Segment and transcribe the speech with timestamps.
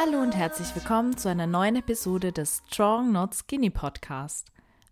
[0.00, 4.46] Hallo und herzlich willkommen zu einer neuen Episode des Strong Not Skinny Podcast.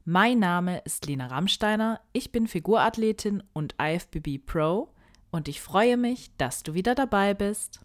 [0.05, 4.89] Mein Name ist Lena Rammsteiner, ich bin Figurathletin und IFBB Pro
[5.31, 7.79] und ich freue mich, dass du wieder dabei bist.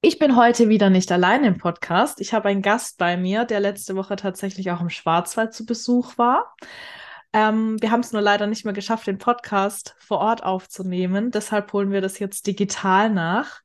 [0.00, 2.20] Ich bin heute wieder nicht allein im Podcast.
[2.20, 6.18] Ich habe einen Gast bei mir, der letzte Woche tatsächlich auch im Schwarzwald zu Besuch
[6.18, 6.54] war.
[7.32, 11.32] Ähm, wir haben es nur leider nicht mehr geschafft, den Podcast vor Ort aufzunehmen.
[11.32, 13.60] Deshalb holen wir das jetzt digital nach.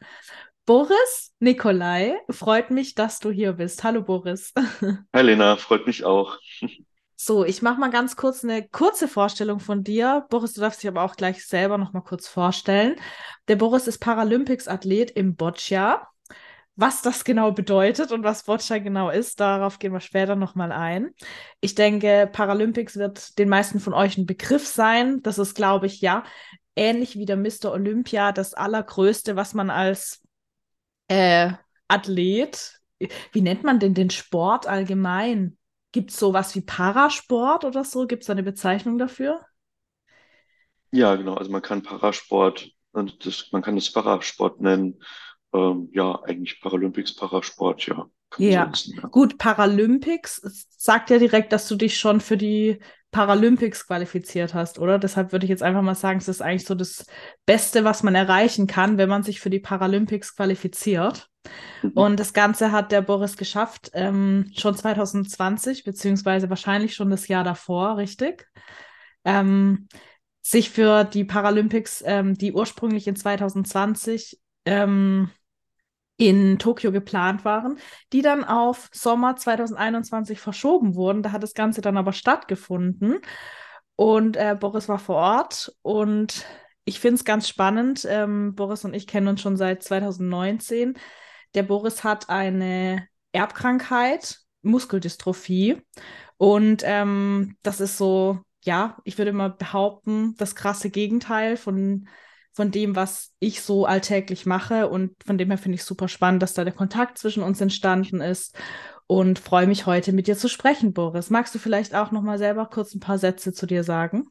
[0.70, 3.84] Boris Nikolai, freut mich, dass du hier bist.
[3.84, 4.54] Hallo Boris.
[5.16, 6.38] Hi Lena, freut mich auch.
[7.16, 10.28] So, ich mache mal ganz kurz eine kurze Vorstellung von dir.
[10.30, 12.98] Boris, du darfst dich aber auch gleich selber noch mal kurz vorstellen.
[13.48, 16.08] Der Boris ist Paralympics-Athlet im Boccia.
[16.76, 20.72] Was das genau bedeutet und was Boccia genau ist, darauf gehen wir später noch mal
[20.72, 21.16] ein.
[21.62, 25.24] Ich denke, Paralympics wird den meisten von euch ein Begriff sein.
[25.24, 26.24] Das ist, glaube ich, ja,
[26.76, 27.72] ähnlich wie der Mr.
[27.72, 30.22] Olympia, das allergrößte, was man als
[31.10, 31.52] äh,
[31.90, 32.80] Athlet,
[33.32, 35.58] wie nennt man denn den Sport allgemein?
[35.92, 38.08] Gibt es sowas wie Parasport oder so?
[38.08, 39.42] Gibt es eine Bezeichnung dafür?
[40.92, 41.36] Ja, genau.
[41.36, 45.02] Also man kann Parasport, das, man kann es Parasport nennen.
[45.54, 48.10] Ähm, ja, eigentlich Paralympics, Parasport, ja.
[48.38, 48.72] Ja.
[48.74, 49.08] So ja.
[49.08, 52.80] gut, Paralympics sagt ja direkt, dass du dich schon für die
[53.12, 55.00] Paralympics qualifiziert hast, oder?
[55.00, 57.06] Deshalb würde ich jetzt einfach mal sagen, es ist eigentlich so das
[57.46, 61.30] Beste, was man erreichen kann, wenn man sich für die Paralympics qualifiziert.
[61.82, 61.92] Mhm.
[61.92, 67.44] Und das Ganze hat der Boris geschafft, ähm, schon 2020, beziehungsweise wahrscheinlich schon das Jahr
[67.44, 68.48] davor, richtig?
[69.26, 69.88] Ähm,
[70.42, 75.30] sich für die Paralympics, ähm, die ursprünglich in 2020 ähm,
[76.20, 77.80] in Tokio geplant waren,
[78.12, 81.24] die dann auf Sommer 2021 verschoben wurden.
[81.24, 83.20] Da hat das Ganze dann aber stattgefunden.
[83.96, 86.46] Und äh, Boris war vor Ort und
[86.84, 88.06] ich finde es ganz spannend.
[88.10, 90.96] Ähm, Boris und ich kennen uns schon seit 2019.
[91.56, 95.82] Der Boris hat eine Erbkrankheit, Muskeldystrophie.
[96.36, 102.10] Und ähm, das ist so, ja, ich würde mal behaupten, das krasse Gegenteil von
[102.60, 104.90] von dem, was ich so alltäglich mache.
[104.90, 108.20] Und von dem her finde ich super spannend, dass da der Kontakt zwischen uns entstanden
[108.20, 108.54] ist.
[109.08, 111.30] Und freue mich heute mit dir zu sprechen, Boris.
[111.30, 114.28] Magst du vielleicht auch noch mal selber kurz ein paar Sätze zu dir sagen?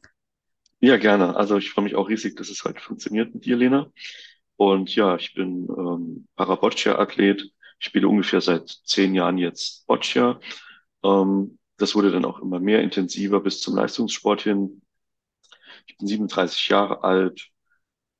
[0.79, 1.35] Ja, gerne.
[1.35, 3.91] Also ich freue mich auch riesig, dass es heute funktioniert mit dir, Lena.
[4.57, 7.51] Und ja, ich bin ähm, Paraboccia-Athlet.
[7.79, 10.39] Ich spiele ungefähr seit zehn Jahren jetzt Boccia.
[11.03, 14.83] Ähm, das wurde dann auch immer mehr intensiver bis zum Leistungssport hin.
[15.87, 17.49] Ich bin 37 Jahre alt,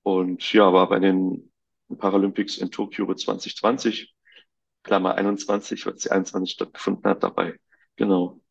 [0.04, 1.52] und ja, war bei den
[1.98, 4.14] Paralympics in Tokio 2020,
[4.84, 7.60] Klammer 21, weil sie 21 stattgefunden hat, dabei.
[7.96, 8.42] Genau.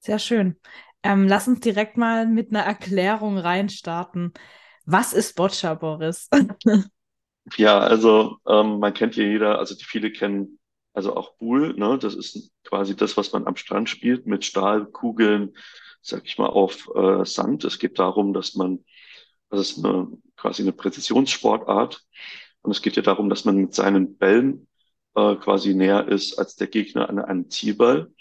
[0.00, 0.56] Sehr schön.
[1.02, 4.32] Ähm, lass uns direkt mal mit einer Erklärung reinstarten.
[4.84, 6.28] Was ist Boccia, Boris?
[7.56, 10.58] ja, also ähm, man kennt ja jeder, also die viele kennen
[10.96, 11.98] also auch Buhl, ne?
[11.98, 15.54] Das ist quasi das, was man am Strand spielt mit Stahlkugeln,
[16.00, 17.64] sag ich mal, auf äh, Sand.
[17.64, 18.82] Es geht darum, dass man
[19.50, 22.04] das ist eine, quasi eine Präzisionssportart.
[22.62, 24.68] Und es geht ja darum, dass man mit seinen Bällen
[25.14, 28.12] äh, quasi näher ist als der Gegner an einem Zielball.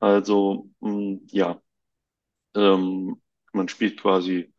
[0.00, 1.60] Also mh, mm, ja,
[2.54, 3.20] ähm,
[3.52, 4.52] man spielt quasi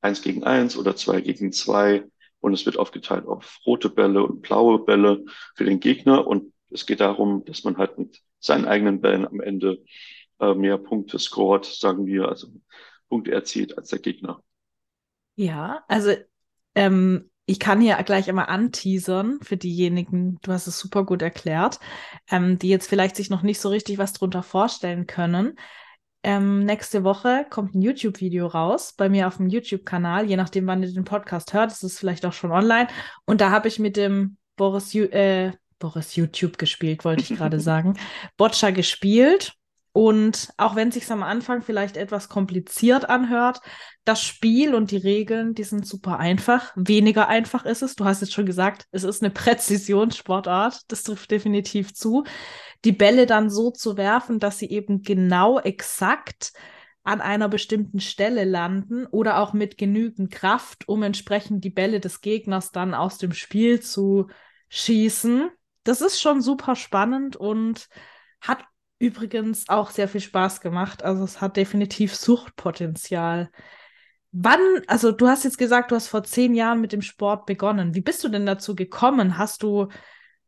[0.00, 2.04] eins gegen eins oder zwei gegen zwei
[2.40, 5.24] und es wird aufgeteilt auf rote Bälle und blaue Bälle
[5.56, 6.26] für den Gegner.
[6.26, 9.82] Und es geht darum, dass man halt mit seinen eigenen Bällen am Ende
[10.40, 12.48] äh, mehr Punkte scoret, sagen wir, also
[13.08, 14.42] Punkte erzielt als der Gegner.
[15.36, 16.12] Ja, also
[16.74, 21.78] ähm, ich kann hier gleich einmal anteasern für diejenigen, du hast es super gut erklärt,
[22.30, 25.56] ähm, die jetzt vielleicht sich noch nicht so richtig was drunter vorstellen können.
[26.22, 30.82] Ähm, nächste Woche kommt ein YouTube-Video raus bei mir auf dem YouTube-Kanal, je nachdem, wann
[30.82, 32.88] ihr den Podcast hört, ist es vielleicht auch schon online.
[33.26, 37.98] Und da habe ich mit dem Boris, äh, Boris YouTube gespielt, wollte ich gerade sagen,
[38.38, 39.52] Boccia gespielt.
[39.94, 43.60] Und auch wenn es sich am Anfang vielleicht etwas kompliziert anhört,
[44.04, 46.72] das Spiel und die Regeln, die sind super einfach.
[46.74, 47.94] Weniger einfach ist es.
[47.94, 50.80] Du hast jetzt schon gesagt, es ist eine Präzisionssportart.
[50.88, 52.24] Das trifft definitiv zu.
[52.84, 56.52] Die Bälle dann so zu werfen, dass sie eben genau exakt
[57.04, 62.20] an einer bestimmten Stelle landen oder auch mit genügend Kraft, um entsprechend die Bälle des
[62.20, 64.26] Gegners dann aus dem Spiel zu
[64.70, 65.50] schießen.
[65.84, 67.86] Das ist schon super spannend und
[68.40, 68.64] hat
[69.04, 71.02] übrigens auch sehr viel Spaß gemacht.
[71.02, 73.50] Also es hat definitiv Suchtpotenzial.
[74.32, 77.94] Wann, also du hast jetzt gesagt, du hast vor zehn Jahren mit dem Sport begonnen.
[77.94, 79.36] Wie bist du denn dazu gekommen?
[79.36, 79.88] Hast du,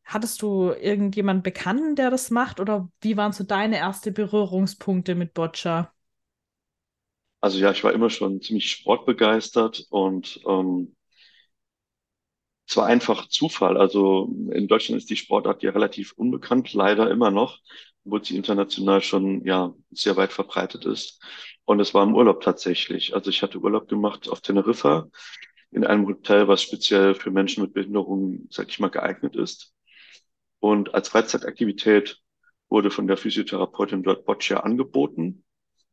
[0.05, 2.59] hattest du irgendjemanden Bekannten, der das macht?
[2.61, 5.93] Oder wie waren so deine ersten Berührungspunkte mit Boccia?
[7.41, 10.97] Also ja, ich war immer schon ziemlich sportbegeistert und ähm,
[12.67, 13.77] es war einfach Zufall.
[13.77, 17.61] Also in Deutschland ist die Sportart ja relativ unbekannt, leider immer noch,
[18.27, 21.23] sie international schon ja sehr weit verbreitet ist.
[21.65, 23.15] Und es war im Urlaub tatsächlich.
[23.15, 25.09] Also ich hatte Urlaub gemacht auf Teneriffa
[25.73, 29.75] in einem Hotel, was speziell für Menschen mit Behinderungen, sag ich mal, geeignet ist.
[30.61, 32.21] Und als Freizeitaktivität
[32.69, 35.45] wurde von der Physiotherapeutin dort Boccia angeboten.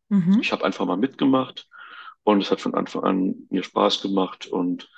[0.09, 0.39] Mhm.
[0.41, 1.67] Ich habe einfach mal mitgemacht
[2.23, 4.89] und es hat von Anfang an mir Spaß gemacht und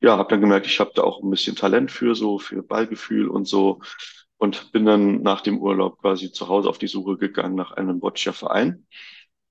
[0.00, 3.28] ja, habe dann gemerkt, ich habe da auch ein bisschen Talent für so, für Ballgefühl
[3.28, 3.80] und so
[4.38, 8.00] und bin dann nach dem Urlaub quasi zu Hause auf die Suche gegangen nach einem
[8.00, 8.86] Boccia-Verein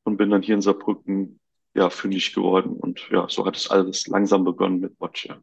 [0.04, 1.40] und bin dann hier in Saarbrücken
[1.74, 5.42] ja fündig geworden und ja, so hat es alles langsam begonnen mit Boccia.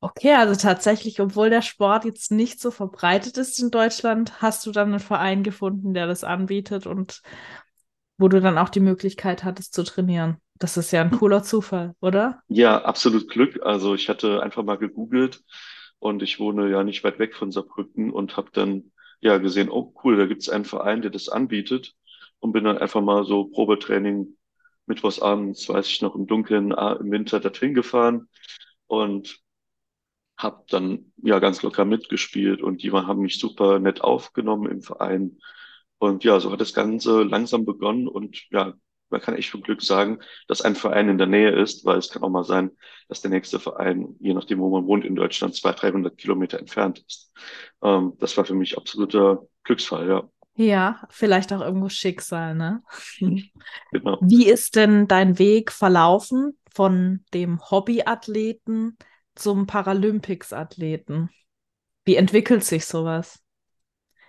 [0.00, 4.70] Okay, also tatsächlich, obwohl der Sport jetzt nicht so verbreitet ist in Deutschland, hast du
[4.70, 7.22] dann einen Verein gefunden, der das anbietet und
[8.18, 10.36] wo du dann auch die Möglichkeit hattest zu trainieren.
[10.58, 12.40] Das ist ja ein cooler Zufall, oder?
[12.48, 13.60] Ja, absolut Glück.
[13.62, 15.42] Also ich hatte einfach mal gegoogelt
[15.98, 19.94] und ich wohne ja nicht weit weg von Saarbrücken und habe dann ja gesehen, oh
[20.04, 21.94] cool, da gibt es einen Verein, der das anbietet
[22.40, 24.36] und bin dann einfach mal so Probetraining
[24.86, 28.28] mittwochsabends, weiß ich noch, im Dunkeln ah, im Winter dorthin gefahren
[28.86, 29.40] und
[30.36, 35.38] habe dann ja ganz locker mitgespielt und die haben mich super nett aufgenommen im Verein.
[35.98, 38.74] Und ja, so hat das Ganze langsam begonnen und ja,
[39.10, 42.10] man kann echt vom Glück sagen, dass ein Verein in der Nähe ist, weil es
[42.10, 42.70] kann auch mal sein,
[43.08, 47.04] dass der nächste Verein, je nachdem, wo man wohnt, in Deutschland 200, 300 Kilometer entfernt
[47.06, 47.32] ist.
[47.82, 50.28] Ähm, das war für mich absoluter Glücksfall, ja.
[50.58, 52.82] Ja, vielleicht auch irgendwo Schicksal, ne?
[53.92, 54.18] genau.
[54.22, 58.96] Wie ist denn dein Weg verlaufen von dem Hobbyathleten
[59.34, 61.28] zum Paralympics-Athleten?
[62.04, 63.42] Wie entwickelt sich sowas?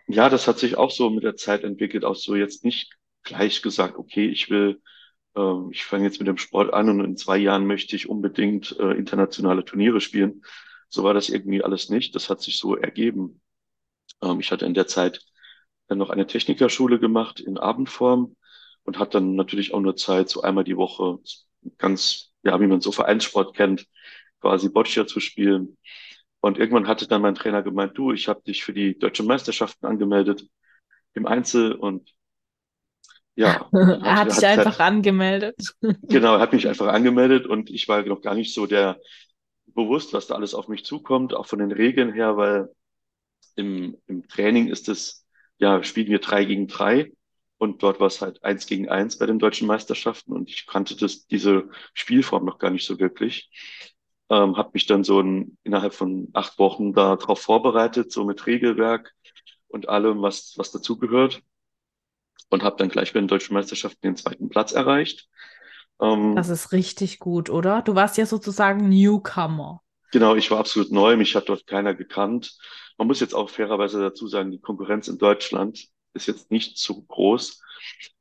[0.08, 2.98] Ja, das hat sich auch so mit der Zeit entwickelt, auch so jetzt nicht
[3.28, 4.82] gleich gesagt, okay, ich will,
[5.36, 8.78] äh, ich fange jetzt mit dem Sport an und in zwei Jahren möchte ich unbedingt
[8.80, 10.44] äh, internationale Turniere spielen.
[10.90, 12.16] So war das irgendwie alles nicht.
[12.16, 13.42] Das hat sich so ergeben.
[14.22, 15.22] Ähm, ich hatte in der Zeit
[15.88, 18.36] dann noch eine Technikerschule gemacht in Abendform
[18.84, 21.20] und hatte dann natürlich auch nur Zeit, so einmal die Woche
[21.78, 23.88] ganz, ja, wie man so Vereinssport kennt,
[24.42, 25.78] quasi Boccia zu spielen.
[26.40, 29.86] Und irgendwann hatte dann mein Trainer gemeint, du, ich habe dich für die deutschen Meisterschaften
[29.86, 30.48] angemeldet
[31.14, 32.14] im Einzel und
[33.38, 33.70] ja.
[33.72, 35.56] er hat sich hat, einfach angemeldet.
[36.04, 39.00] Genau, er hat mich einfach angemeldet und ich war noch gar nicht so der
[39.68, 42.70] bewusst, was da alles auf mich zukommt, auch von den Regeln her, weil
[43.56, 45.26] im, im Training ist es,
[45.60, 47.12] ja, spielen wir drei gegen drei
[47.58, 50.96] und dort war es halt eins gegen eins bei den deutschen Meisterschaften und ich kannte
[50.96, 53.50] das, diese Spielform noch gar nicht so wirklich
[54.30, 59.14] ähm, habe mich dann so in, innerhalb von acht Wochen darauf vorbereitet, so mit Regelwerk
[59.68, 61.42] und allem, was, was dazugehört.
[62.50, 65.28] Und habe dann gleich bei den deutschen Meisterschaften den zweiten Platz erreicht.
[66.00, 67.82] Ähm, das ist richtig gut, oder?
[67.82, 69.82] Du warst ja sozusagen Newcomer.
[70.12, 72.58] Genau, ich war absolut neu, mich hat dort keiner gekannt.
[72.98, 77.02] Man muss jetzt auch fairerweise dazu sagen, die Konkurrenz in Deutschland ist jetzt nicht so
[77.02, 77.62] groß.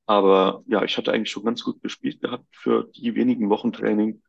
[0.07, 4.23] Aber ja, ich hatte eigentlich schon ganz gut gespielt gehabt für die wenigen Wochen Training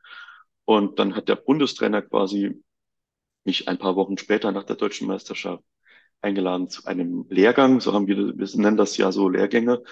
[0.66, 2.62] und dann hat der Bundestrainer quasi
[3.46, 5.64] mich ein paar Wochen später nach der deutschen Meisterschaft
[6.22, 7.80] eingeladen zu einem Lehrgang.
[7.80, 9.84] So haben wir, wir nennen das ja so Lehrgänge,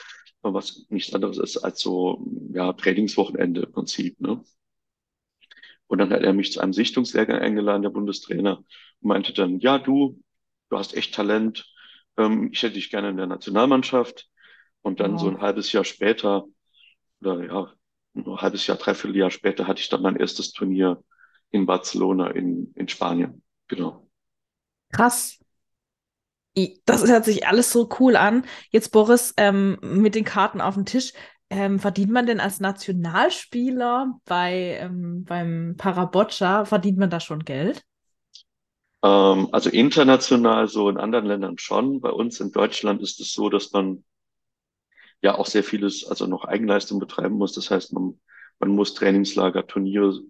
[0.42, 4.44] was nichts anderes ist als so, ja, Trainingswochenende im Prinzip, ne?
[5.88, 9.77] Und dann hat er mich zu einem Sichtungslehrgang eingeladen, der Bundestrainer, und meinte dann, ja,
[9.77, 10.20] du,
[10.70, 11.72] du hast echt Talent,
[12.17, 14.27] ähm, ich hätte dich gerne in der Nationalmannschaft.
[14.82, 15.22] Und dann wow.
[15.22, 16.46] so ein halbes Jahr später,
[17.22, 17.74] oder ja,
[18.15, 21.03] ein halbes Jahr, dreiviertel Jahr später hatte ich dann mein erstes Turnier
[21.50, 23.44] in Barcelona in, in Spanien.
[23.67, 24.08] Genau.
[24.91, 25.39] Krass.
[26.85, 28.45] Das hört sich alles so cool an.
[28.69, 31.13] Jetzt, Boris, ähm, mit den Karten auf dem Tisch.
[31.50, 37.83] Ähm, verdient man denn als Nationalspieler bei, ähm, beim Paraboccia, verdient man da schon Geld?
[39.03, 42.01] Ähm, also international so in anderen Ländern schon.
[42.01, 44.03] Bei uns in Deutschland ist es so, dass man
[45.21, 47.53] ja auch sehr vieles, also noch Eigenleistung betreiben muss.
[47.53, 48.19] Das heißt, man,
[48.59, 50.21] man muss Trainingslager, Turniere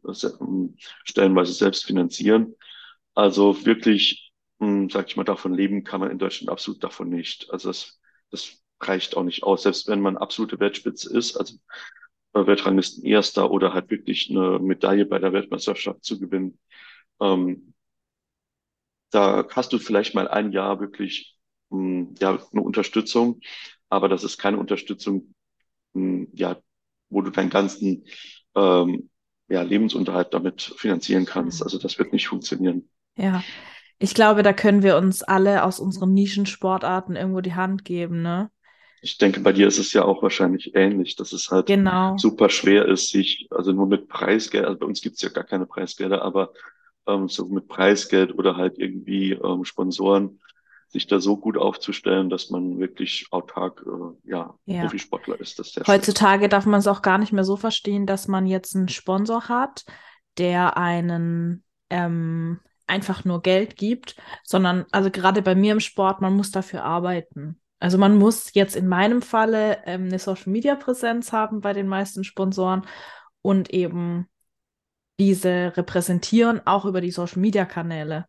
[0.42, 2.56] ähm, stellenweise selbst finanzieren.
[3.14, 4.25] Also wirklich,
[4.60, 7.52] hm, sag ich mal, davon leben kann man in Deutschland absolut davon nicht.
[7.52, 8.00] Also das,
[8.32, 9.64] das reicht auch nicht aus.
[9.64, 11.56] Selbst wenn man absolute Weltspitze ist, also
[12.34, 16.60] Weltranglisten Erster oder halt wirklich eine Medaille bei der Weltmeisterschaft zu gewinnen,
[17.22, 17.74] ähm,
[19.12, 21.38] da hast du vielleicht mal ein Jahr wirklich
[21.70, 23.40] mh, hm, ja eine Unterstützung
[23.90, 25.34] aber das ist keine Unterstützung,
[25.94, 26.58] hm, ja,
[27.10, 28.06] wo du deinen ganzen
[28.56, 29.10] ähm,
[29.48, 31.62] ja, Lebensunterhalt damit finanzieren kannst.
[31.62, 32.90] Also das wird nicht funktionieren.
[33.16, 33.44] Ja,
[34.00, 38.50] ich glaube, da können wir uns alle aus unseren Nischensportarten irgendwo die Hand geben, ne?
[39.02, 42.18] Ich denke, bei dir ist es ja auch wahrscheinlich ähnlich, dass es halt genau.
[42.18, 45.44] super schwer ist, sich, also nur mit Preisgeld, also bei uns gibt es ja gar
[45.44, 46.54] keine Preisgelder, aber
[47.08, 50.40] ähm, so mit Preisgeld oder halt irgendwie ähm, Sponsoren,
[50.88, 54.82] sich da so gut aufzustellen, dass man wirklich autark äh, ja, Ja.
[54.82, 55.60] Profisportler ist.
[55.60, 55.94] Das ist sehr schön.
[55.94, 59.50] Heutzutage darf man es auch gar nicht mehr so verstehen, dass man jetzt einen Sponsor
[59.50, 59.84] hat,
[60.38, 66.36] der einen ähm, einfach nur Geld gibt, sondern also gerade bei mir im Sport, man
[66.36, 67.60] muss dafür arbeiten.
[67.80, 72.86] Also man muss jetzt in meinem Falle ähm, eine Social-Media-Präsenz haben bei den meisten Sponsoren
[73.42, 74.28] und eben
[75.20, 78.26] diese repräsentieren auch über die Social-Media-Kanäle.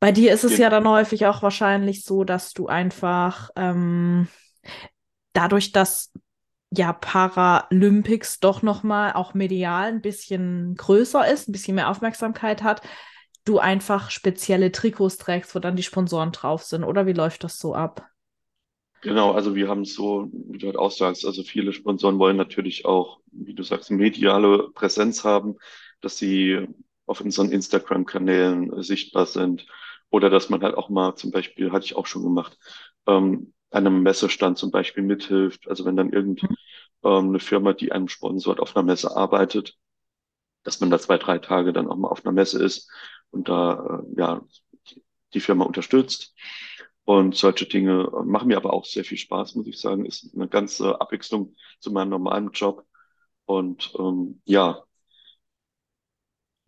[0.00, 4.26] Bei dir ist es ja dann häufig auch wahrscheinlich so, dass du einfach ähm,
[5.32, 6.12] dadurch, dass
[6.76, 12.82] ja Paralympics doch nochmal auch medial ein bisschen größer ist, ein bisschen mehr Aufmerksamkeit hat,
[13.44, 16.84] du einfach spezielle Trikots trägst, wo dann die Sponsoren drauf sind.
[16.84, 18.08] Oder wie läuft das so ab?
[19.02, 22.84] Genau, also wir haben so, wie du halt auch sagst, also viele Sponsoren wollen natürlich
[22.84, 25.56] auch, wie du sagst, mediale Präsenz haben,
[26.00, 26.68] dass sie
[27.06, 29.66] auf unseren Instagram-Kanälen sichtbar sind
[30.08, 32.56] oder dass man halt auch mal zum Beispiel, hatte ich auch schon gemacht,
[33.08, 35.68] ähm, an einem Messestand zum Beispiel mithilft.
[35.68, 36.56] Also wenn dann irgendeine
[37.02, 39.76] ähm, Firma, die einem sponsort, auf einer Messe arbeitet,
[40.62, 42.90] dass man da zwei, drei Tage dann auch mal auf einer Messe ist
[43.30, 44.42] und da äh, ja
[45.34, 46.34] die, Firma unterstützt.
[47.04, 50.04] Und solche Dinge äh, machen mir aber auch sehr viel Spaß, muss ich sagen.
[50.04, 52.84] Ist eine ganze Abwechslung zu meinem normalen Job.
[53.46, 54.84] Und ähm, ja,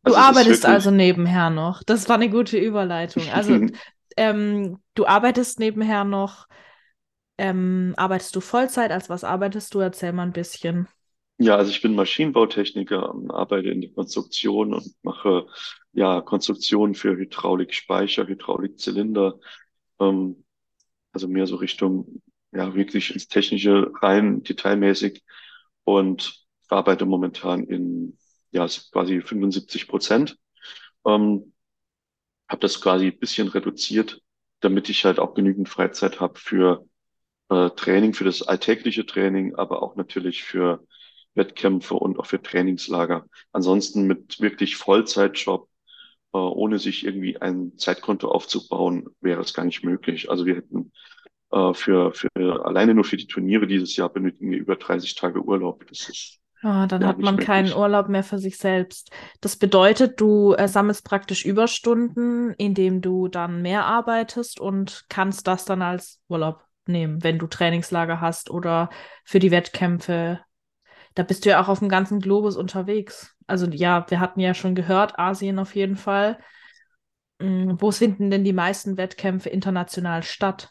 [0.05, 1.83] Du also ist arbeitest also nebenher noch.
[1.83, 3.23] Das war eine gute Überleitung.
[3.33, 3.59] Also
[4.19, 6.47] ähm, du arbeitest nebenher noch.
[7.39, 8.91] Ähm, arbeitest du Vollzeit?
[8.93, 9.81] Als was arbeitest du?
[9.81, 10.89] Erzähl mal ein bisschen.
[11.39, 15.47] ja, also ich bin Maschinenbautechniker, arbeite in der Konstruktion und mache
[15.93, 19.39] ja Konstruktionen für Hydraulikspeicher, Hydraulikzylinder,
[20.01, 20.45] ähm,
[21.13, 22.23] also mehr so Richtung
[22.53, 25.25] ja wirklich ins Technische rein, detailmäßig
[25.85, 28.19] und arbeite momentan in
[28.53, 30.39] ja quasi 75 Prozent.
[31.07, 31.55] Ähm,
[32.49, 34.21] habe das quasi ein bisschen reduziert,
[34.61, 36.87] damit ich halt auch genügend Freizeit habe für
[37.55, 40.85] äh, Training, für das alltägliche Training, aber auch natürlich für
[41.35, 43.27] Wettkämpfe und auch für Trainingslager.
[43.53, 45.69] Ansonsten mit wirklich Vollzeitjob,
[46.33, 50.31] äh, ohne sich irgendwie ein Zeitkonto aufzubauen, wäre es gar nicht möglich.
[50.31, 50.93] Also wir hätten
[51.53, 55.43] äh, für, für alleine nur für die Turniere dieses Jahr benötigen wir über 30 Tage
[55.43, 55.87] Urlaub.
[55.89, 57.77] Das ist Ah, dann ja hat man keinen möglich.
[57.77, 59.11] Urlaub mehr für sich selbst.
[59.43, 65.67] Das bedeutet, du äh, sammelst praktisch Überstunden, indem du dann mehr arbeitest und kannst das
[65.67, 68.91] dann als Urlaub nehmen, wenn du Trainingslager hast oder
[69.25, 70.41] für die Wettkämpfe.
[71.15, 73.37] Da bist du ja auch auf dem ganzen Globus unterwegs.
[73.47, 76.39] Also ja, wir hatten ja schon gehört, Asien auf jeden Fall.
[77.39, 80.71] Mm, Wo finden denn die meisten Wettkämpfe international statt?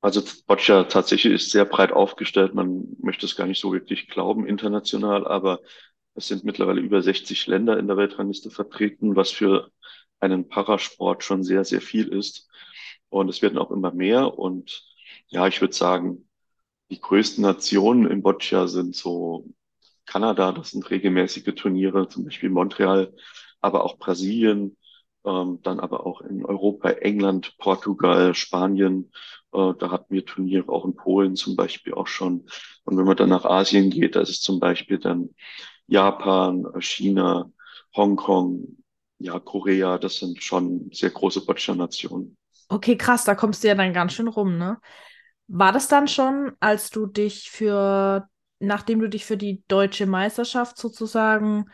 [0.00, 2.54] Also Boccia tatsächlich ist sehr breit aufgestellt.
[2.54, 5.60] Man möchte es gar nicht so wirklich glauben international, aber
[6.14, 9.70] es sind mittlerweile über 60 Länder in der Weltrangliste vertreten, was für
[10.20, 12.48] einen Parasport schon sehr, sehr viel ist.
[13.08, 14.38] Und es werden auch immer mehr.
[14.38, 14.84] Und
[15.28, 16.28] ja, ich würde sagen,
[16.90, 19.46] die größten Nationen im Boccia sind so
[20.06, 23.12] Kanada, das sind regelmäßige Turniere, zum Beispiel Montreal,
[23.60, 24.76] aber auch Brasilien,
[25.24, 29.10] ähm, dann aber auch in Europa, England, Portugal, Spanien.
[29.52, 32.46] Äh, da hatten wir Turniere auch in Polen zum Beispiel auch schon.
[32.84, 35.34] Und wenn man dann nach Asien geht, da ist es zum Beispiel dann
[35.88, 37.50] Japan, China,
[37.96, 38.76] Hongkong,
[39.18, 42.36] ja, Korea, das sind schon sehr große Boccia-Nationen.
[42.68, 44.78] Okay, krass, da kommst du ja dann ganz schön rum, ne?
[45.48, 50.76] War das dann schon, als du dich für, nachdem du dich für die deutsche Meisterschaft
[50.78, 51.66] sozusagen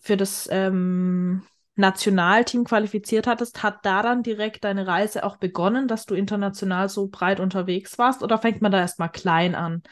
[0.00, 1.42] für das ähm,
[1.76, 7.08] Nationalteam qualifiziert hattest, hat da dann direkt deine Reise auch begonnen, dass du international so
[7.08, 8.22] breit unterwegs warst?
[8.22, 9.82] Oder fängt man da erstmal klein an?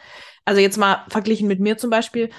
[0.45, 2.31] Also jetzt mal verglichen mit mir zum Beispiel,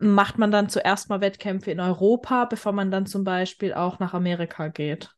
[0.00, 4.14] macht man dann zuerst mal Wettkämpfe in Europa, bevor man dann zum Beispiel auch nach
[4.14, 5.10] Amerika geht?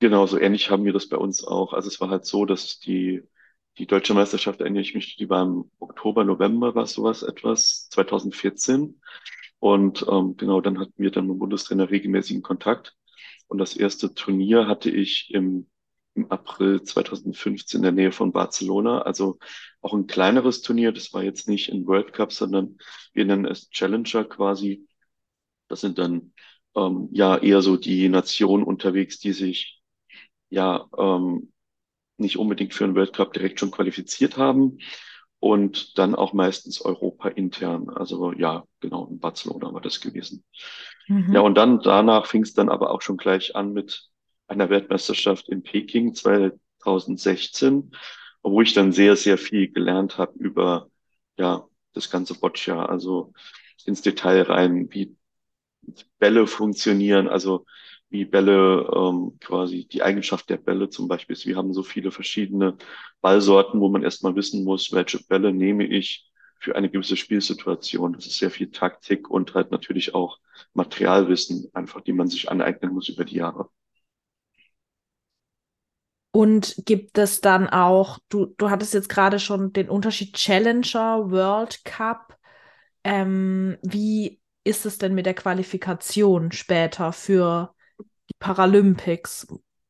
[0.00, 1.72] Genau, so ähnlich haben wir das bei uns auch.
[1.72, 3.22] Also es war halt so, dass die,
[3.78, 9.00] die deutsche Meisterschaft, erinnere ich mich, die war im Oktober, November, war sowas etwas, 2014.
[9.58, 12.94] Und ähm, genau, dann hatten wir dann mit dem Bundestrainer regelmäßigen Kontakt.
[13.48, 15.68] Und das erste Turnier hatte ich im,
[16.14, 19.02] im April 2015 in der Nähe von Barcelona.
[19.02, 19.38] Also
[19.80, 20.92] auch ein kleineres Turnier.
[20.92, 22.78] Das war jetzt nicht ein World Cup, sondern
[23.12, 24.86] wir nennen es Challenger quasi.
[25.68, 26.32] Das sind dann
[26.76, 29.82] ähm, ja eher so die Nationen unterwegs, die sich
[30.50, 31.53] ja ähm,
[32.18, 34.78] nicht unbedingt für einen World Cup direkt schon qualifiziert haben
[35.40, 37.90] und dann auch meistens Europa intern.
[37.90, 40.44] Also ja, genau, in Barcelona war das gewesen.
[41.30, 41.40] Ja, Mhm.
[41.40, 44.08] und dann danach fing es dann aber auch schon gleich an mit
[44.46, 47.90] einer Weltmeisterschaft in Peking 2016,
[48.42, 50.88] wo ich dann sehr, sehr viel gelernt habe über
[51.38, 53.32] ja das ganze Boccia, also
[53.86, 55.16] ins Detail rein, wie
[56.18, 57.66] Bälle funktionieren, also
[58.14, 61.46] wie Bälle ähm, quasi die Eigenschaft der Bälle zum Beispiel ist.
[61.46, 62.76] Wir haben so viele verschiedene
[63.20, 66.30] Ballsorten, wo man erstmal wissen muss, welche Bälle nehme ich
[66.60, 68.12] für eine gewisse Spielsituation.
[68.12, 70.38] Das ist sehr viel Taktik und halt natürlich auch
[70.74, 73.68] Materialwissen, einfach die man sich aneignen muss über die Jahre.
[76.30, 81.84] Und gibt es dann auch, du, du hattest jetzt gerade schon den Unterschied Challenger, World
[81.84, 82.38] Cup.
[83.02, 87.73] Ähm, wie ist es denn mit der Qualifikation später für
[88.30, 89.46] die Paralympics?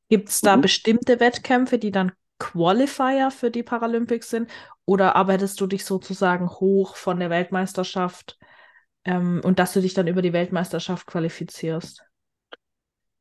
[0.09, 0.63] Gibt es da mhm.
[0.63, 4.51] bestimmte Wettkämpfe, die dann Qualifier für die Paralympics sind?
[4.87, 8.39] Oder arbeitest du dich sozusagen hoch von der Weltmeisterschaft
[9.05, 12.03] ähm, und dass du dich dann über die Weltmeisterschaft qualifizierst?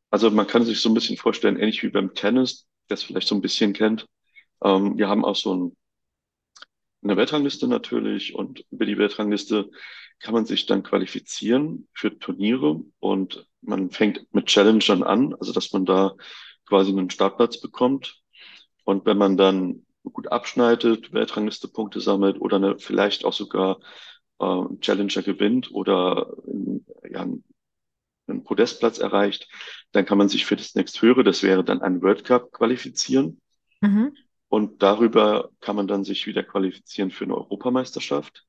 [0.09, 3.35] Also man kann sich so ein bisschen vorstellen, ähnlich wie beim Tennis, das vielleicht so
[3.35, 4.07] ein bisschen kennt.
[4.63, 5.77] Ähm, wir haben auch so ein,
[7.03, 9.71] eine Weltrangliste natürlich und über die Weltrangliste
[10.23, 15.73] kann man sich dann qualifizieren für Turniere und man fängt mit Challengern an, also dass
[15.73, 16.15] man da
[16.65, 18.21] quasi einen Startplatz bekommt.
[18.85, 23.79] Und wenn man dann gut abschneidet, Weltrangliste Punkte sammelt oder eine, vielleicht auch sogar
[24.39, 26.33] äh, Challenger gewinnt oder
[27.09, 27.27] ja,
[28.27, 29.49] einen Podestplatz erreicht,
[29.91, 33.41] dann kann man sich für das nächsthöhere, das wäre dann ein World Cup, qualifizieren.
[33.81, 34.15] Mhm.
[34.47, 38.45] Und darüber kann man dann sich wieder qualifizieren für eine Europameisterschaft.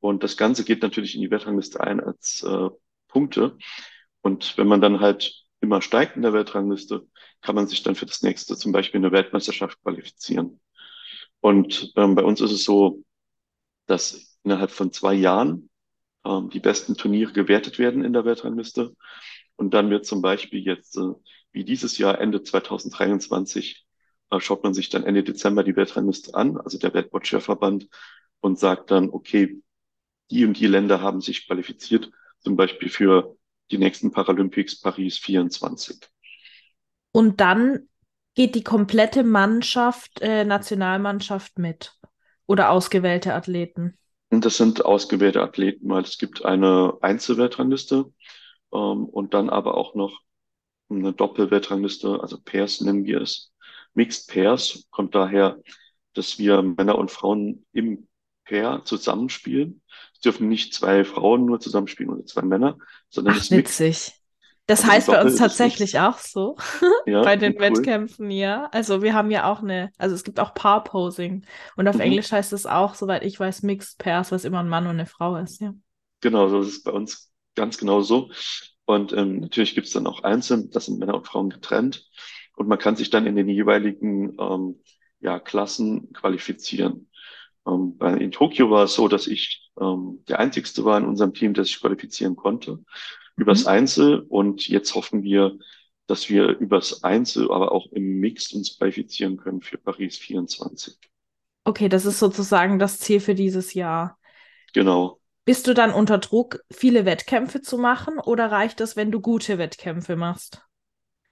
[0.00, 2.68] Und das Ganze geht natürlich in die Weltrangliste ein als äh,
[3.08, 3.56] Punkte.
[4.20, 7.06] Und wenn man dann halt immer steigt in der Weltrangliste,
[7.40, 10.60] kann man sich dann für das nächste, zum Beispiel eine Weltmeisterschaft qualifizieren.
[11.40, 13.02] Und ähm, bei uns ist es so,
[13.86, 15.70] dass innerhalb von zwei Jahren
[16.24, 18.94] ähm, die besten Turniere gewertet werden in der Weltrangliste.
[19.56, 21.12] Und dann wird zum Beispiel jetzt, äh,
[21.52, 23.86] wie dieses Jahr, Ende 2023,
[24.30, 27.88] äh, schaut man sich dann Ende Dezember die Weltrangliste an, also der Weltboccia-Verband,
[28.40, 29.62] und sagt dann, okay,
[30.30, 33.36] die und die Länder haben sich qualifiziert, zum Beispiel für
[33.70, 35.98] die nächsten Paralympics Paris 24.
[37.12, 37.88] Und dann
[38.34, 41.94] geht die komplette Mannschaft, äh, Nationalmannschaft mit
[42.46, 43.98] oder ausgewählte Athleten?
[44.30, 48.12] Und das sind ausgewählte Athleten, weil es gibt eine Einzelweltrangliste
[48.72, 50.20] ähm, und dann aber auch noch
[50.88, 53.52] eine Doppelweltrangliste, also Pairs nennen wir es.
[53.94, 55.60] Mixed Pairs kommt daher,
[56.12, 58.08] dass wir Männer und Frauen im
[58.44, 59.82] Pair zusammenspielen.
[60.16, 62.78] Es dürfen nicht zwei Frauen nur zusammenspielen oder zwei Männer,
[63.10, 64.12] sondern Ach, es witzig.
[64.66, 66.56] Das also heißt bei uns tatsächlich auch so.
[67.06, 67.60] Ja, bei den cool.
[67.60, 68.68] Wettkämpfen, ja.
[68.72, 71.46] Also wir haben ja auch eine, also es gibt auch Paar-Posing.
[71.76, 72.00] Und auf mhm.
[72.00, 75.06] Englisch heißt es auch, soweit ich weiß, Mixed Pairs, was immer ein Mann und eine
[75.06, 75.72] Frau ist, ja.
[76.20, 78.30] Genau, so ist es bei uns ganz genau so.
[78.86, 82.08] Und ähm, natürlich gibt es dann auch Einzelne, das sind Männer und Frauen getrennt.
[82.56, 84.80] Und man kann sich dann in den jeweiligen ähm,
[85.20, 87.10] ja, Klassen qualifizieren.
[87.66, 91.34] Ähm, bei, in Tokio war es so, dass ich ähm, der Einzigste war in unserem
[91.34, 92.78] Team, der sich qualifizieren konnte
[93.36, 93.68] übers mhm.
[93.68, 94.20] Einzel.
[94.28, 95.58] Und jetzt hoffen wir,
[96.06, 100.98] dass wir übers Einzel, aber auch im Mix uns qualifizieren können für Paris 24.
[101.64, 104.18] Okay, das ist sozusagen das Ziel für dieses Jahr.
[104.72, 105.20] Genau.
[105.44, 109.58] Bist du dann unter Druck, viele Wettkämpfe zu machen oder reicht es, wenn du gute
[109.58, 110.62] Wettkämpfe machst?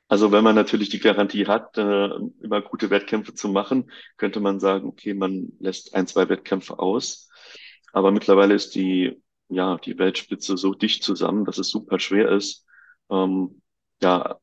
[0.06, 2.10] Also wenn man natürlich die Garantie hat, äh,
[2.42, 7.28] immer gute Wettkämpfe zu machen, könnte man sagen, okay, man lässt ein, zwei Wettkämpfe aus.
[7.94, 12.66] Aber mittlerweile ist die, ja, die Weltspitze so dicht zusammen, dass es super schwer ist,
[13.08, 13.62] ähm,
[14.02, 14.40] ja,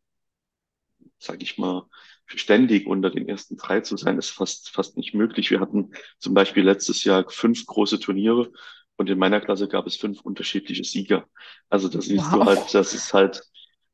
[1.20, 1.86] sag ich mal,
[2.26, 5.52] ständig unter den ersten drei zu sein, ist fast, fast nicht möglich.
[5.52, 8.54] Wir hatten zum Beispiel letztes Jahr fünf große Turniere
[8.96, 11.28] und in meiner Klasse gab es fünf unterschiedliche Sieger.
[11.70, 12.40] Also da siehst wow.
[12.40, 13.44] du halt, dass es halt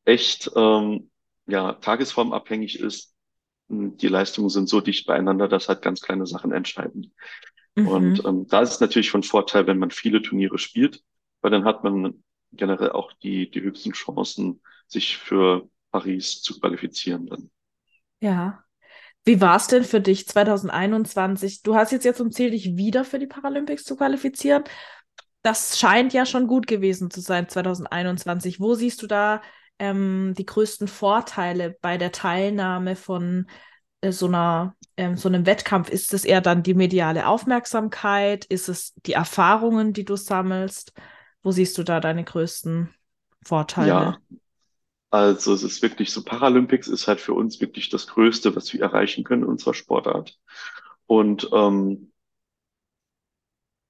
[0.06, 1.10] echt ähm,
[1.48, 3.16] ja, tagesformabhängig ist.
[3.70, 7.12] Die Leistungen sind so dicht beieinander, dass halt ganz kleine Sachen entscheiden.
[7.78, 7.88] Mhm.
[7.88, 11.04] Und ähm, da ist es natürlich von Vorteil, wenn man viele Turniere spielt,
[11.42, 17.28] weil dann hat man generell auch die, die höchsten Chancen, sich für Paris zu qualifizieren
[17.28, 17.52] dann.
[18.20, 18.64] Ja.
[19.26, 21.62] Wie war es denn für dich 2021?
[21.62, 24.64] Du hast jetzt ja zum Ziel, dich wieder für die Paralympics zu qualifizieren.
[25.44, 28.60] Das scheint ja schon gut gewesen zu sein 2021.
[28.60, 29.42] Wo siehst du da
[29.78, 33.48] ähm, die größten Vorteile bei der Teilnahme von
[34.04, 35.90] so einer ähm, so einem Wettkampf?
[35.90, 38.46] Ist es eher dann die mediale Aufmerksamkeit?
[38.46, 40.94] Ist es die Erfahrungen, die du sammelst?
[41.44, 42.94] Wo siehst du da deine größten
[43.44, 43.88] Vorteile?
[43.88, 44.18] Ja,
[45.10, 48.82] also es ist wirklich so, Paralympics ist halt für uns wirklich das Größte, was wir
[48.82, 50.38] erreichen können in unserer Sportart.
[51.06, 52.12] Und ähm,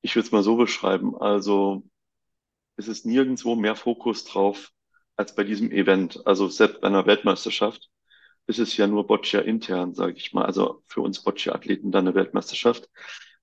[0.02, 1.84] ich würde es mal so beschreiben, also
[2.76, 4.72] es ist nirgendwo mehr Fokus drauf
[5.16, 6.26] als bei diesem Event.
[6.28, 7.90] Also selbst bei einer Weltmeisterschaft
[8.48, 10.46] ist es ja nur Boccia intern, sage ich mal.
[10.46, 12.90] Also für uns Boccia-Athleten dann eine Weltmeisterschaft.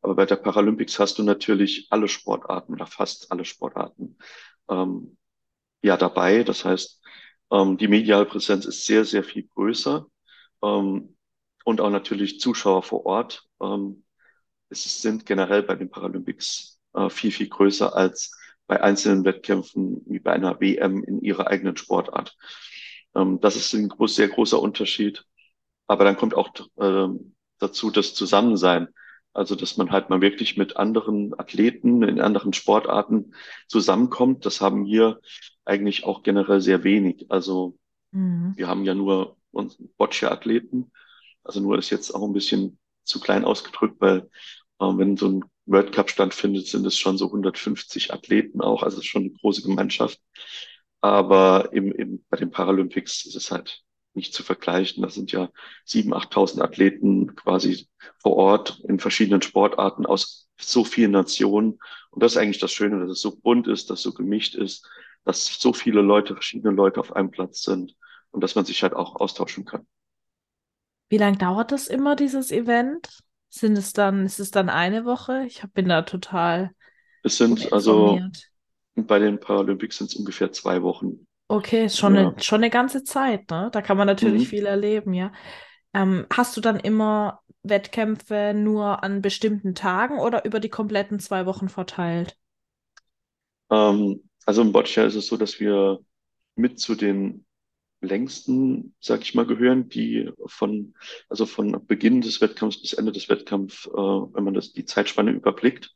[0.01, 4.19] Aber bei der Paralympics hast du natürlich alle Sportarten oder fast alle Sportarten.
[4.69, 5.17] Ähm,
[5.83, 6.43] ja dabei.
[6.43, 7.03] Das heißt,
[7.53, 10.07] ähm, die mediale Präsenz ist sehr, sehr viel größer.
[10.63, 11.17] Ähm,
[11.65, 13.47] und auch natürlich Zuschauer vor Ort.
[13.61, 14.05] Ähm,
[14.71, 18.33] es sind generell bei den Paralympics äh, viel, viel größer als
[18.67, 22.37] bei einzelnen Wettkämpfen wie bei einer WM in ihrer eigenen Sportart.
[23.15, 25.25] Ähm, das ist ein groß, sehr großer Unterschied.
[25.87, 28.89] Aber dann kommt auch ähm, dazu das Zusammensein.
[29.33, 33.35] Also, dass man halt mal wirklich mit anderen Athleten in anderen Sportarten
[33.67, 34.47] zusammenkommt.
[34.47, 35.21] Das haben wir
[35.65, 37.27] eigentlich auch generell sehr wenig.
[37.31, 37.77] Also,
[38.13, 38.53] mhm.
[38.57, 39.37] wir haben ja nur
[39.97, 40.93] Boccia-Athleten.
[41.43, 44.31] Also nur ist jetzt auch ein bisschen zu klein ausgedrückt, weil
[44.81, 48.83] äh, wenn so ein World Cup stattfindet, sind es schon so 150 Athleten auch.
[48.83, 50.21] Also es ist schon eine große Gemeinschaft.
[51.05, 53.83] Aber im, im, bei den Paralympics ist es halt
[54.15, 55.03] nicht zu vergleichen.
[55.03, 55.51] Das sind ja
[55.87, 57.91] 7.000, 8.000 Athleten quasi
[58.23, 61.79] vor Ort in verschiedenen Sportarten aus so vielen Nationen.
[62.09, 64.55] Und das ist eigentlich das Schöne, dass es so bunt ist, dass es so gemischt
[64.55, 64.89] ist,
[65.27, 67.95] dass so viele Leute, verschiedene Leute auf einem Platz sind
[68.31, 69.87] und dass man sich halt auch austauschen kann.
[71.11, 73.11] Wie lange dauert das immer, dieses Event?
[73.51, 75.45] Sind es dann, ist es dann eine Woche?
[75.45, 76.71] Ich bin da total.
[77.23, 78.19] Es sind also
[78.95, 81.27] bei den Paralympics sind es ungefähr zwei Wochen.
[81.49, 82.29] Okay, schon, ja.
[82.29, 83.69] eine, schon eine ganze Zeit, ne?
[83.73, 84.49] Da kann man natürlich mhm.
[84.49, 85.33] viel erleben, ja.
[85.93, 91.47] Ähm, hast du dann immer Wettkämpfe nur an bestimmten Tagen oder über die kompletten zwei
[91.47, 92.37] Wochen verteilt?
[93.71, 95.99] Ähm, also im Boccia ist es so, dass wir
[96.57, 97.47] mit zu den
[98.01, 100.95] längsten, sag ich mal, gehören, die von,
[101.29, 105.31] also von Beginn des Wettkampfs bis Ende des Wettkampfs, äh, wenn man das, die Zeitspanne
[105.31, 105.95] überblickt.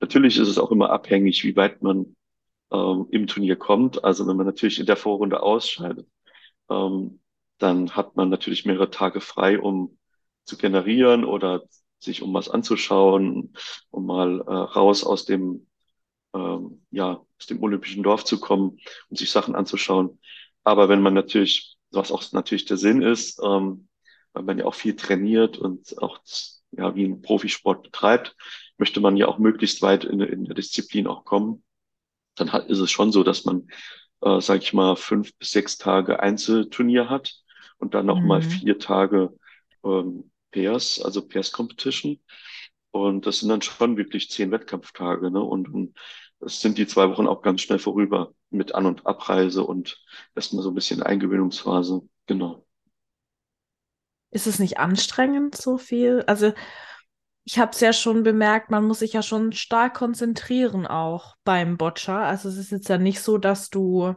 [0.00, 2.16] Natürlich ist es auch immer abhängig, wie weit man
[2.72, 4.04] ähm, im Turnier kommt.
[4.04, 6.08] Also wenn man natürlich in der Vorrunde ausscheidet,
[6.70, 7.20] ähm,
[7.58, 9.98] dann hat man natürlich mehrere Tage frei, um
[10.44, 11.62] zu generieren oder
[11.98, 13.54] sich um was anzuschauen,
[13.90, 15.66] um mal äh, raus aus dem
[16.34, 18.78] ähm, ja aus dem olympischen Dorf zu kommen
[19.08, 20.20] und sich Sachen anzuschauen.
[20.64, 23.88] Aber wenn man natürlich, was auch natürlich der Sinn ist, ähm,
[24.32, 26.20] weil man ja auch viel trainiert und auch
[26.72, 28.36] ja, wie ein Profisport betreibt,
[28.78, 31.64] möchte man ja auch möglichst weit in, in der Disziplin auch kommen.
[32.34, 33.68] Dann hat, ist es schon so, dass man,
[34.20, 37.34] äh, sage ich mal, fünf bis sechs Tage Einzelturnier hat
[37.78, 38.50] und dann nochmal mhm.
[38.50, 39.34] vier Tage
[39.84, 42.20] ähm, Pairs, also Pairs Competition.
[42.90, 45.30] Und das sind dann schon wirklich zehn Wettkampftage.
[45.30, 45.40] Ne?
[45.42, 45.98] Und, und
[46.40, 50.02] es sind die zwei Wochen auch ganz schnell vorüber mit An- und Abreise und
[50.34, 52.02] erstmal so ein bisschen Eingewöhnungsphase.
[52.26, 52.66] Genau.
[54.30, 56.22] Ist es nicht anstrengend so viel?
[56.26, 56.52] Also
[57.46, 61.76] ich habe es ja schon bemerkt, man muss sich ja schon stark konzentrieren auch beim
[61.76, 62.24] Boccia.
[62.24, 64.16] Also es ist jetzt ja nicht so, dass du,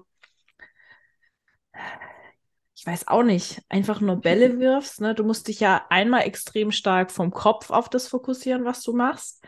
[2.75, 4.99] ich weiß auch nicht, einfach nur Bälle wirfst.
[4.99, 5.13] Ne?
[5.13, 9.45] Du musst dich ja einmal extrem stark vom Kopf auf das fokussieren, was du machst.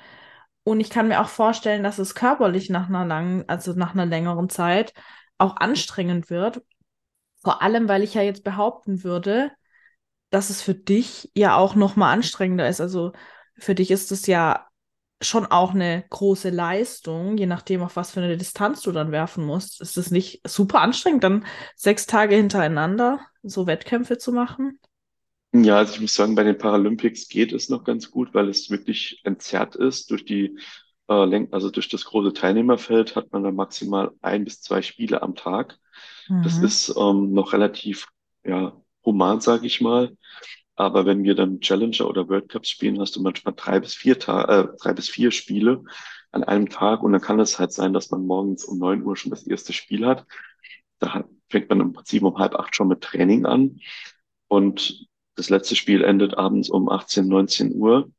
[0.64, 4.06] Und ich kann mir auch vorstellen, dass es körperlich nach einer langen, also nach einer
[4.06, 4.94] längeren Zeit
[5.40, 6.62] auch anstrengend wird.
[7.42, 9.52] Vor allem, weil ich ja jetzt behaupten würde,
[10.30, 12.80] dass es für dich ja auch noch mal anstrengender ist.
[12.80, 13.14] Also
[13.62, 14.68] für dich ist es ja
[15.22, 19.46] schon auch eine große Leistung, je nachdem, auf was für eine Distanz du dann werfen
[19.46, 19.80] musst.
[19.80, 21.46] Ist es nicht super anstrengend, dann
[21.76, 24.80] sechs Tage hintereinander so Wettkämpfe zu machen?
[25.54, 28.70] Ja, also ich muss sagen, bei den Paralympics geht es noch ganz gut, weil es
[28.70, 30.10] wirklich entzerrt ist.
[30.10, 30.58] Durch die
[31.10, 35.22] äh, Lenk also durch das große Teilnehmerfeld hat man dann maximal ein bis zwei Spiele
[35.22, 35.78] am Tag.
[36.30, 36.44] Mhm.
[36.44, 38.08] Das ist ähm, noch relativ
[38.44, 40.16] ja, human, sage ich mal.
[40.82, 44.18] Aber wenn wir dann Challenger oder World Cups spielen, hast du manchmal drei bis vier
[44.18, 45.84] Ta äh, drei bis vier Spiele
[46.32, 49.16] an einem Tag und dann kann es halt sein, dass man morgens um neun Uhr
[49.16, 50.26] schon das erste Spiel hat.
[50.98, 53.80] Da fängt man im Prinzip um halb acht schon mit Training an
[54.48, 58.12] und das letzte Spiel endet abends um 18, 19 Uhr.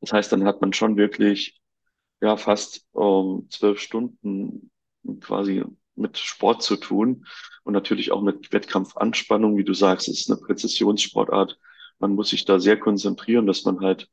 [0.00, 1.60] Das heißt, dann hat man schon wirklich
[2.20, 4.72] ja fast um zwölf Stunden
[5.20, 5.62] quasi
[5.96, 7.26] mit Sport zu tun
[7.64, 11.58] und natürlich auch mit Wettkampfanspannung, wie du sagst, ist eine Präzisionssportart.
[11.98, 14.08] Man muss sich da sehr konzentrieren, dass man halt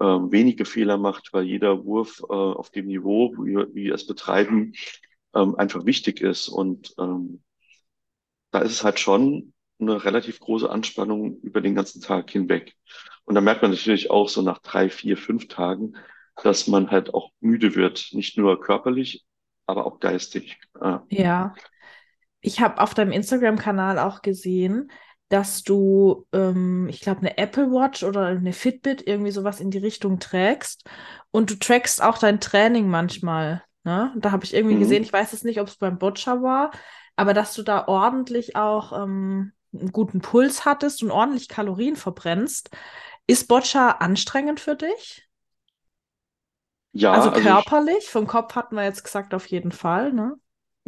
[0.00, 4.06] äh, wenige Fehler macht, weil jeder Wurf äh, auf dem Niveau, wie, wie wir es
[4.06, 4.72] betreiben,
[5.34, 6.48] ähm, einfach wichtig ist.
[6.48, 7.42] Und ähm,
[8.50, 12.74] da ist es halt schon eine relativ große Anspannung über den ganzen Tag hinweg.
[13.24, 15.94] Und da merkt man natürlich auch so nach drei, vier, fünf Tagen,
[16.42, 19.24] dass man halt auch müde wird, nicht nur körperlich,
[19.68, 20.58] aber auch geistig.
[21.08, 21.54] Ja,
[22.40, 24.90] ich habe auf deinem Instagram-Kanal auch gesehen,
[25.28, 29.78] dass du, ähm, ich glaube, eine Apple Watch oder eine Fitbit irgendwie sowas in die
[29.78, 30.88] Richtung trägst
[31.30, 33.62] und du trackst auch dein Training manchmal.
[33.84, 34.14] Ne?
[34.16, 34.80] Da habe ich irgendwie mhm.
[34.80, 36.70] gesehen, ich weiß es nicht, ob es beim Boccia war,
[37.14, 42.70] aber dass du da ordentlich auch ähm, einen guten Puls hattest und ordentlich Kalorien verbrennst.
[43.26, 45.27] Ist Boccia anstrengend für dich?
[46.98, 47.12] Ja.
[47.12, 50.36] Also körperlich, also ich, vom Kopf hatten wir jetzt gesagt, auf jeden Fall, ne?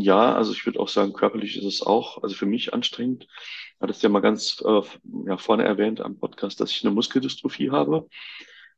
[0.03, 3.27] ja, also ich würde auch sagen, körperlich ist es auch, also für mich anstrengend.
[3.29, 4.83] Ich hatte es ja mal ganz äh,
[5.27, 8.09] ja, vorne erwähnt am Podcast, dass ich eine Muskeldystrophie habe.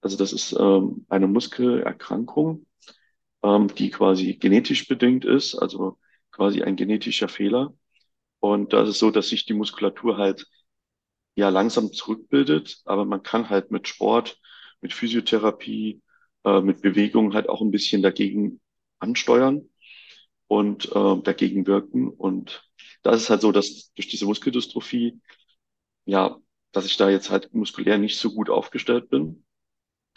[0.00, 2.66] Also das ist ähm, eine Muskelerkrankung,
[3.42, 5.98] ähm, die quasi genetisch bedingt ist, also
[6.32, 7.74] quasi ein genetischer Fehler.
[8.40, 10.46] Und da ist es so, dass sich die Muskulatur halt
[11.36, 14.40] ja langsam zurückbildet, aber man kann halt mit Sport,
[14.80, 16.02] mit Physiotherapie,
[16.44, 18.60] äh, mit Bewegung halt auch ein bisschen dagegen
[18.98, 19.68] ansteuern
[20.46, 22.08] und äh, dagegen wirken.
[22.08, 22.68] Und
[23.02, 25.20] da ist halt so, dass durch diese Muskeldystrophie,
[26.04, 26.36] ja,
[26.72, 29.44] dass ich da jetzt halt muskulär nicht so gut aufgestellt bin.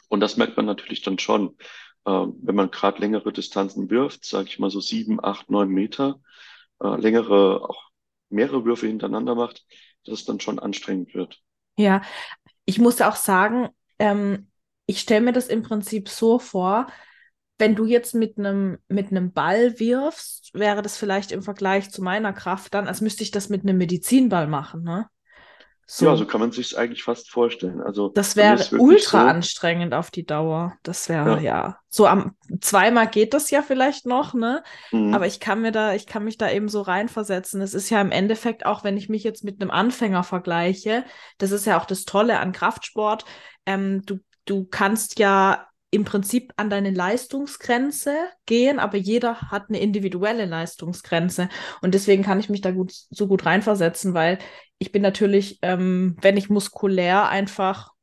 [0.07, 1.57] Und das merkt man natürlich dann schon,
[2.05, 6.21] äh, wenn man gerade längere Distanzen wirft, sage ich mal so sieben, acht, neun Meter,
[6.81, 7.89] äh, längere, auch
[8.29, 9.65] mehrere Würfe hintereinander macht,
[10.05, 11.41] dass es dann schon anstrengend wird.
[11.77, 12.01] Ja,
[12.65, 14.47] ich muss auch sagen, ähm,
[14.85, 16.87] ich stelle mir das im Prinzip so vor,
[17.57, 22.01] wenn du jetzt mit einem mit einem Ball wirfst, wäre das vielleicht im Vergleich zu
[22.01, 25.07] meiner Kraft dann, als müsste ich das mit einem Medizinball machen, ne?
[25.87, 26.07] So.
[26.07, 27.79] Ja, so kann man sich es eigentlich fast vorstellen.
[27.79, 29.27] Also das wäre ultra so.
[29.27, 30.73] anstrengend auf die Dauer.
[30.81, 31.41] Das wäre ja.
[31.41, 31.79] ja.
[31.89, 34.63] so am zweimal geht das ja vielleicht noch, ne?
[34.91, 35.13] Mhm.
[35.13, 37.61] Aber ich kann mir da, ich kann mich da eben so reinversetzen.
[37.61, 41.05] Es ist ja im Endeffekt auch, wenn ich mich jetzt mit einem Anfänger vergleiche,
[41.37, 43.23] das ist ja auch das Tolle an Kraftsport.
[43.67, 49.79] Ähm, du du kannst ja im Prinzip an deine Leistungsgrenze gehen, aber jeder hat eine
[49.79, 51.47] individuelle Leistungsgrenze.
[51.81, 54.39] Und deswegen kann ich mich da gut, so gut reinversetzen, weil
[54.77, 57.93] ich bin natürlich, ähm, wenn ich muskulär einfach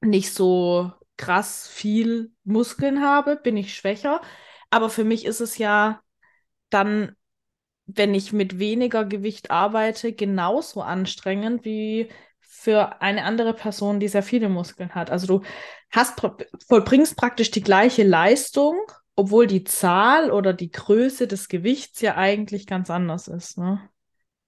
[0.00, 4.20] nicht so krass viel Muskeln habe, bin ich schwächer.
[4.70, 6.00] Aber für mich ist es ja
[6.70, 7.14] dann,
[7.86, 12.08] wenn ich mit weniger Gewicht arbeite, genauso anstrengend wie
[12.56, 15.10] für eine andere Person, die sehr viele Muskeln hat.
[15.10, 15.42] Also du
[15.90, 16.22] hast
[16.66, 18.76] vollbringst praktisch die gleiche Leistung,
[19.16, 23.58] obwohl die Zahl oder die Größe des Gewichts ja eigentlich ganz anders ist.
[23.58, 23.90] Ne?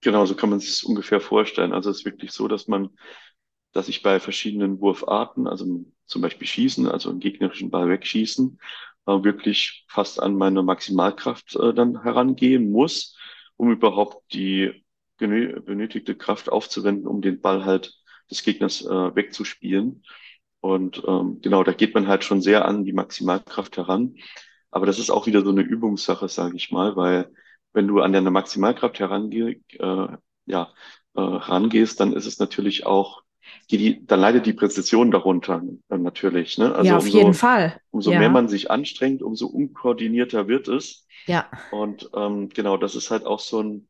[0.00, 1.72] Genau, so kann man sich es ungefähr vorstellen.
[1.72, 2.90] Also es ist wirklich so, dass man,
[3.72, 8.58] dass ich bei verschiedenen Wurfarten, also zum Beispiel Schießen, also einen gegnerischen Ball wegschießen,
[9.06, 13.18] äh, wirklich fast an meine Maximalkraft äh, dann herangehen muss,
[13.56, 14.85] um überhaupt die
[15.18, 17.94] benötigte Kraft aufzuwenden, um den Ball halt
[18.30, 20.02] des Gegners äh, wegzuspielen.
[20.60, 24.16] Und ähm, genau, da geht man halt schon sehr an die Maximalkraft heran.
[24.70, 27.30] Aber das ist auch wieder so eine Übungssache, sage ich mal, weil
[27.72, 30.08] wenn du an deine Maximalkraft herange äh,
[30.46, 30.72] ja,
[31.14, 33.22] äh, rangehst, dann ist es natürlich auch,
[33.70, 36.58] die, die, dann leidet die Präzision darunter äh, natürlich.
[36.58, 36.74] Ne?
[36.74, 37.80] Also ja, auf umso, jeden Fall.
[37.90, 38.18] Umso ja.
[38.18, 41.06] mehr man sich anstrengt, umso unkoordinierter wird es.
[41.26, 41.48] Ja.
[41.70, 43.88] Und ähm, genau, das ist halt auch so ein,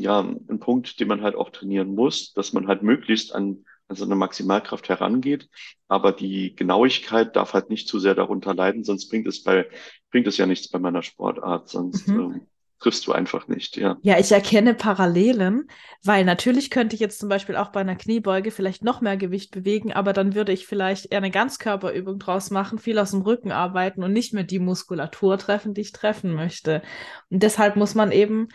[0.00, 3.96] ja, ein Punkt, den man halt auch trainieren muss, dass man halt möglichst an, an
[3.96, 5.48] so eine Maximalkraft herangeht.
[5.88, 9.66] Aber die Genauigkeit darf halt nicht zu sehr darunter leiden, sonst bringt es bei,
[10.10, 12.20] bringt es ja nichts bei meiner Sportart, sonst mhm.
[12.20, 12.46] ähm,
[12.82, 13.96] triffst du einfach nicht, ja.
[14.02, 15.68] Ja, ich erkenne Parallelen,
[16.02, 19.52] weil natürlich könnte ich jetzt zum Beispiel auch bei einer Kniebeuge vielleicht noch mehr Gewicht
[19.52, 23.52] bewegen, aber dann würde ich vielleicht eher eine Ganzkörperübung draus machen, viel aus dem Rücken
[23.52, 26.82] arbeiten und nicht mehr die Muskulatur treffen, die ich treffen möchte.
[27.30, 28.48] Und deshalb muss man eben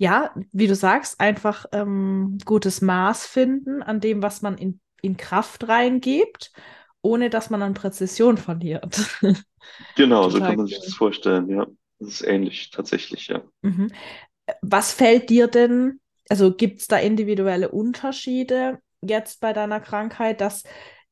[0.00, 5.18] ja, wie du sagst, einfach ähm, gutes Maß finden an dem, was man in, in
[5.18, 6.52] Kraft reingibt,
[7.02, 8.98] ohne dass man an Präzision verliert.
[9.96, 11.66] Genau, so kann man sich das vorstellen, ja.
[11.98, 13.42] Das ist ähnlich tatsächlich, ja.
[13.60, 13.92] Mhm.
[14.62, 20.64] Was fällt dir denn, also gibt es da individuelle Unterschiede jetzt bei deiner Krankheit, dass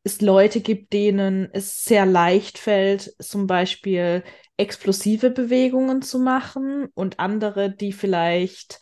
[0.03, 4.25] es Leute gibt, denen es sehr leicht fällt, zum Beispiel
[4.59, 8.81] explosive Bewegungen zu machen und andere, die vielleicht,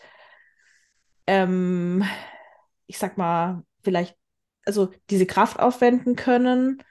[1.27, 2.05] ähm,
[2.87, 4.17] ich sag mal, vielleicht,
[4.65, 6.83] also diese Kraft aufwenden können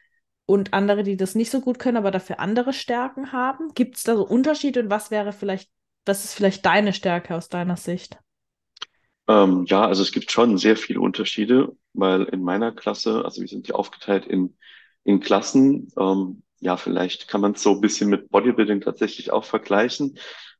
[0.45, 3.73] und andere, die das nicht so gut können, aber dafür andere Stärken haben?
[3.73, 5.69] Gibt es da so Unterschiede und was wäre vielleicht,
[6.05, 8.19] was ist vielleicht deine Stärke aus deiner Sicht?
[9.27, 13.47] Ähm, ja, also es gibt schon sehr viele Unterschiede, weil in meiner Klasse, also wir
[13.47, 14.55] sind ja aufgeteilt in,
[15.03, 19.45] in Klassen, ähm, ja, vielleicht kann man es so ein bisschen mit Bodybuilding tatsächlich auch
[19.45, 20.17] vergleichen.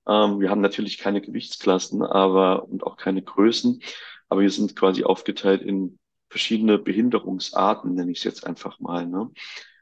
[0.07, 3.81] Ähm, wir haben natürlich keine Gewichtsklassen, aber und auch keine Größen,
[4.29, 5.97] aber wir sind quasi aufgeteilt in
[6.29, 9.07] verschiedene Behinderungsarten, nenne ich es jetzt einfach mal.
[9.07, 9.31] Ne?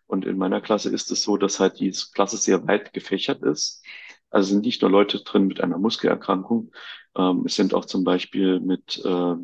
[0.08, 3.84] Und in meiner Klasse ist es so, dass halt die Klasse sehr weit gefächert ist.
[4.30, 6.72] Also sind nicht nur Leute drin mit einer Muskelerkrankung,
[7.18, 9.36] ähm, es sind auch zum Beispiel mit äh,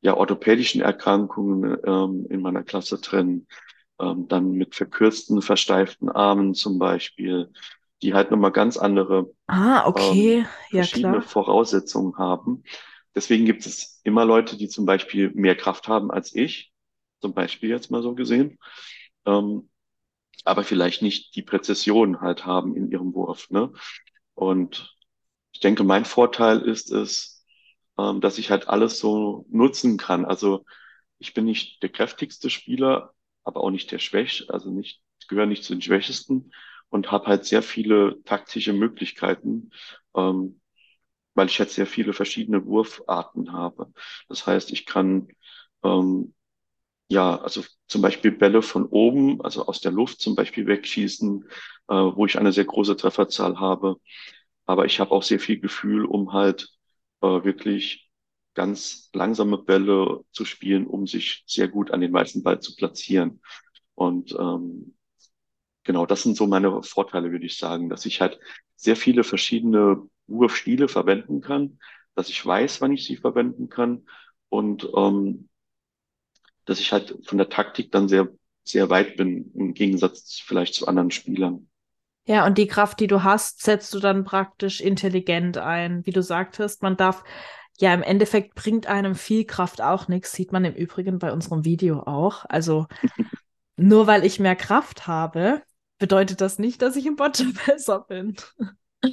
[0.00, 3.46] ja, orthopädischen Erkrankungen ähm, in meiner Klasse drin
[4.00, 7.52] ähm, dann mit verkürzten, versteiften Armen zum Beispiel,
[8.02, 10.38] die halt nochmal ganz andere ah, okay.
[10.38, 12.62] ähm, verschiedene ja, Voraussetzungen haben.
[13.14, 16.72] Deswegen gibt es immer Leute, die zum Beispiel mehr Kraft haben als ich,
[17.20, 18.58] zum Beispiel jetzt mal so gesehen,
[19.26, 19.68] ähm,
[20.44, 23.50] aber vielleicht nicht die Präzision halt haben in ihrem Wurf.
[23.50, 23.72] Ne?
[24.34, 24.96] Und
[25.52, 27.44] ich denke, mein Vorteil ist es,
[27.98, 30.24] ähm, dass ich halt alles so nutzen kann.
[30.24, 30.64] Also
[31.18, 33.14] ich bin nicht der kräftigste Spieler,
[33.48, 36.52] aber auch nicht der Schwächste, also nicht, gehöre nicht zu den Schwächesten
[36.90, 39.70] und habe halt sehr viele taktische Möglichkeiten,
[40.16, 40.60] ähm,
[41.34, 43.92] weil ich halt sehr viele verschiedene Wurfarten habe.
[44.28, 45.28] Das heißt, ich kann
[45.84, 46.34] ähm,
[47.08, 51.44] ja, also zum Beispiel Bälle von oben, also aus der Luft zum Beispiel wegschießen,
[51.88, 53.96] äh, wo ich eine sehr große Trefferzahl habe.
[54.66, 56.68] Aber ich habe auch sehr viel Gefühl, um halt
[57.22, 58.07] äh, wirklich
[58.58, 63.40] ganz langsame Bälle zu spielen, um sich sehr gut an den weißen Ball zu platzieren.
[63.94, 64.96] Und ähm,
[65.84, 68.40] genau, das sind so meine Vorteile, würde ich sagen, dass ich halt
[68.74, 71.78] sehr viele verschiedene Wurfstile verwenden kann,
[72.16, 74.08] dass ich weiß, wann ich sie verwenden kann
[74.48, 75.48] und ähm,
[76.64, 78.26] dass ich halt von der Taktik dann sehr,
[78.64, 81.68] sehr weit bin, im Gegensatz vielleicht zu anderen Spielern.
[82.26, 86.04] Ja, und die Kraft, die du hast, setzt du dann praktisch intelligent ein.
[86.04, 87.22] Wie du sagtest, man darf,
[87.80, 91.64] ja, im Endeffekt bringt einem viel Kraft auch nichts, sieht man im Übrigen bei unserem
[91.64, 92.44] Video auch.
[92.48, 92.86] Also
[93.76, 95.62] nur weil ich mehr Kraft habe,
[95.98, 98.36] bedeutet das nicht, dass ich im Boccia besser bin.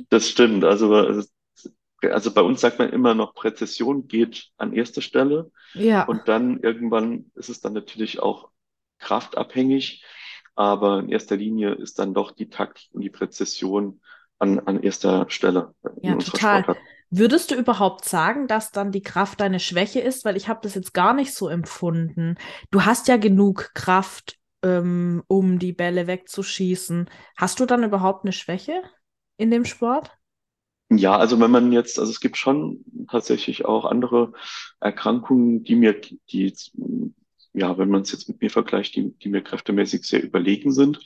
[0.10, 0.64] Das stimmt.
[0.64, 1.22] Also,
[2.02, 5.52] also bei uns sagt man immer noch, Präzision geht an erster Stelle.
[5.74, 6.06] Ja.
[6.06, 8.50] Und dann irgendwann ist es dann natürlich auch
[8.98, 10.04] kraftabhängig.
[10.56, 14.02] Aber in erster Linie ist dann doch die Taktik und die Präzision
[14.40, 15.76] an, an erster Stelle.
[16.02, 16.64] Ja, total.
[16.64, 16.78] Sportart.
[17.18, 20.26] Würdest du überhaupt sagen, dass dann die Kraft deine Schwäche ist?
[20.26, 22.36] Weil ich habe das jetzt gar nicht so empfunden.
[22.72, 27.10] Du hast ja genug Kraft, ähm, um die Bälle wegzuschießen.
[27.38, 28.82] Hast du dann überhaupt eine Schwäche
[29.38, 30.12] in dem Sport?
[30.90, 34.34] Ja, also wenn man jetzt, also es gibt schon tatsächlich auch andere
[34.82, 36.00] Erkrankungen, die mir,
[36.30, 36.54] die
[37.54, 41.00] ja, wenn man es jetzt mit mir vergleicht, die, die mir kräftemäßig sehr überlegen sind.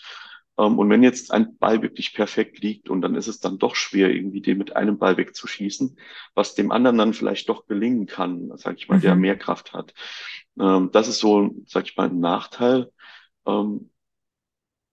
[0.60, 3.76] Ähm, und wenn jetzt ein Ball wirklich perfekt liegt und dann ist es dann doch
[3.76, 5.98] schwer, irgendwie den mit einem Ball wegzuschießen,
[6.36, 9.02] was dem anderen dann vielleicht doch gelingen kann, sag ich mal, mhm.
[9.02, 9.94] der mehr Kraft hat.
[10.60, 12.92] Ähm, das ist so, sag ich mal, ein Nachteil.
[13.46, 13.90] Ähm,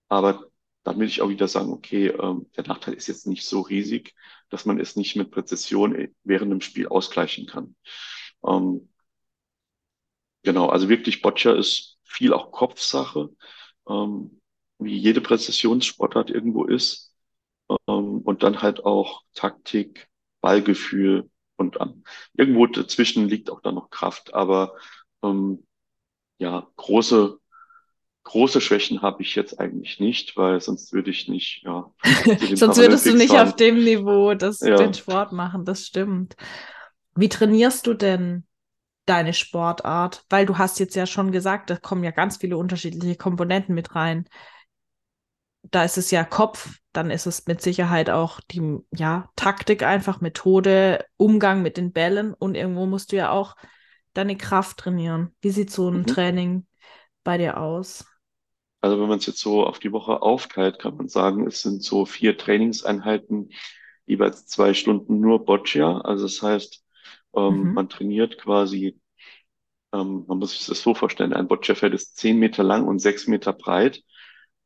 [0.07, 0.45] aber
[0.83, 4.15] dann will ich auch wieder sagen, okay, der Nachteil ist jetzt nicht so riesig,
[4.47, 7.75] dass man es nicht mit Präzision während dem Spiel ausgleichen kann.
[10.43, 13.29] Genau, also wirklich Boccia ist viel auch Kopfsache,
[13.89, 14.39] ähm,
[14.79, 17.13] wie jede Präzisionssportart irgendwo ist.
[17.87, 20.07] Ähm, und dann halt auch Taktik,
[20.41, 24.33] Ballgefühl und ähm, irgendwo dazwischen liegt auch dann noch Kraft.
[24.33, 24.75] Aber
[25.23, 25.65] ähm,
[26.37, 27.39] ja, große,
[28.23, 31.91] große Schwächen habe ich jetzt eigentlich nicht, weil sonst würde ich nicht, ja.
[32.55, 33.47] sonst würdest du nicht fahren.
[33.47, 34.77] auf dem Niveau das, ja.
[34.77, 36.35] den Sport machen, das stimmt.
[37.15, 38.45] Wie trainierst du denn
[39.07, 40.23] deine Sportart?
[40.29, 43.95] Weil du hast jetzt ja schon gesagt, da kommen ja ganz viele unterschiedliche Komponenten mit
[43.95, 44.27] rein.
[45.71, 50.21] Da ist es ja Kopf, dann ist es mit Sicherheit auch die ja, Taktik einfach,
[50.21, 53.55] Methode, Umgang mit den Bällen und irgendwo musst du ja auch
[54.13, 55.35] deine Kraft trainieren.
[55.41, 56.07] Wie sieht so ein mhm.
[56.07, 56.67] Training
[57.23, 58.05] bei dir aus?
[58.81, 61.83] Also wenn man es jetzt so auf die Woche aufteilt, kann man sagen, es sind
[61.83, 63.49] so vier Trainingseinheiten,
[64.05, 65.99] jeweils zwei Stunden nur Boccia.
[66.01, 66.83] Also das heißt,
[67.35, 67.73] ähm, mhm.
[67.73, 68.99] Man trainiert quasi,
[69.93, 73.27] ähm, man muss sich das so vorstellen, ein Boccia-Feld ist zehn Meter lang und sechs
[73.27, 74.01] Meter breit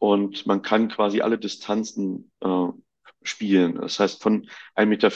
[0.02, 2.68] und man kann quasi alle Distanzen äh,
[3.22, 3.76] spielen.
[3.76, 5.12] Das heißt, von 1,50 Meter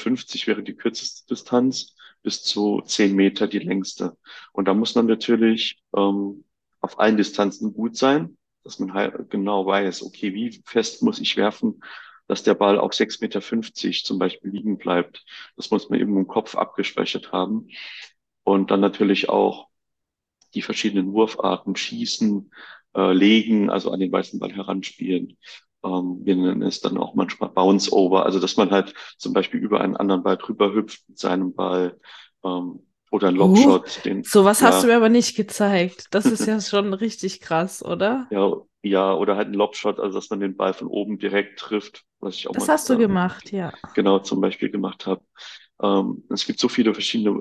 [0.45, 4.15] wäre die kürzeste Distanz bis zu zehn Meter die längste.
[4.54, 6.45] Und da muss man natürlich ähm,
[6.82, 11.36] auf allen Distanzen gut sein, dass man halt genau weiß, okay, wie fest muss ich
[11.36, 11.84] werfen,
[12.28, 15.26] dass der Ball auf 6,50 Meter zum Beispiel liegen bleibt.
[15.56, 17.69] Das muss man eben im Kopf abgespeichert haben.
[18.43, 19.67] Und dann natürlich auch
[20.54, 22.52] die verschiedenen Wurfarten, Schießen,
[22.95, 25.38] äh, Legen, also an den weißen Ball heranspielen.
[25.84, 29.60] Ähm, wir nennen es dann auch manchmal Bounce Over, also dass man halt zum Beispiel
[29.60, 31.99] über einen anderen Ball drüber hüpft mit seinem Ball.
[32.43, 32.79] Ähm,
[33.12, 33.97] oder ein Lobshot.
[33.99, 36.08] Uh, den, sowas ja, hast du mir aber nicht gezeigt.
[36.12, 38.27] Das ist ja schon richtig krass, oder?
[38.31, 38.53] Ja,
[38.84, 42.35] ja, oder halt ein Lobshot, also dass man den Ball von oben direkt trifft, was
[42.35, 43.73] ich auch Das mal, hast du gemacht, ja.
[43.93, 45.21] Genau, zum Beispiel gemacht habe.
[45.81, 47.39] Ähm, es gibt so viele verschiedene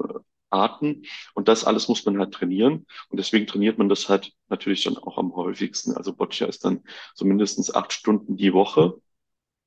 [0.50, 1.02] Arten
[1.34, 4.96] und das alles muss man halt trainieren und deswegen trainiert man das halt natürlich dann
[4.98, 5.96] auch am häufigsten.
[5.96, 6.82] Also Boccia ist dann
[7.14, 8.94] so mindestens acht Stunden die Woche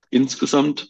[0.10, 0.90] insgesamt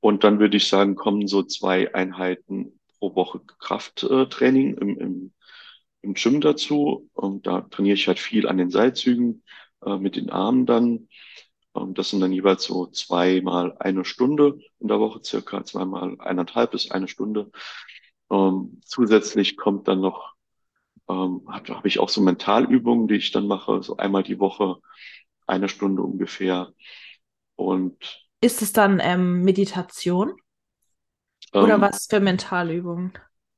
[0.00, 5.32] und dann würde ich sagen, kommen so zwei Einheiten pro Woche Krafttraining im, im,
[6.02, 9.42] im Gym dazu und da trainiere ich halt viel an den Seilzügen
[9.84, 11.08] äh, mit den Armen dann.
[11.74, 16.72] Ähm, das sind dann jeweils so zweimal eine Stunde in der Woche, circa zweimal eineinhalb
[16.72, 17.50] bis eine Stunde.
[18.30, 20.34] Ähm, zusätzlich kommt dann noch,
[21.08, 24.76] ähm, habe hab ich auch so Mentalübungen, die ich dann mache, so einmal die Woche,
[25.46, 26.72] eine Stunde ungefähr.
[27.54, 30.34] Und ist es dann ähm, Meditation?
[31.52, 33.12] Oder ähm, was für Mentalübungen?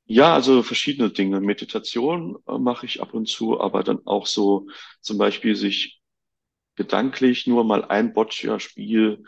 [0.05, 1.39] Ja, also verschiedene Dinge.
[1.41, 4.67] Meditation äh, mache ich ab und zu, aber dann auch so
[5.01, 6.01] zum Beispiel sich
[6.75, 9.23] gedanklich nur mal ein Boccia-Spiel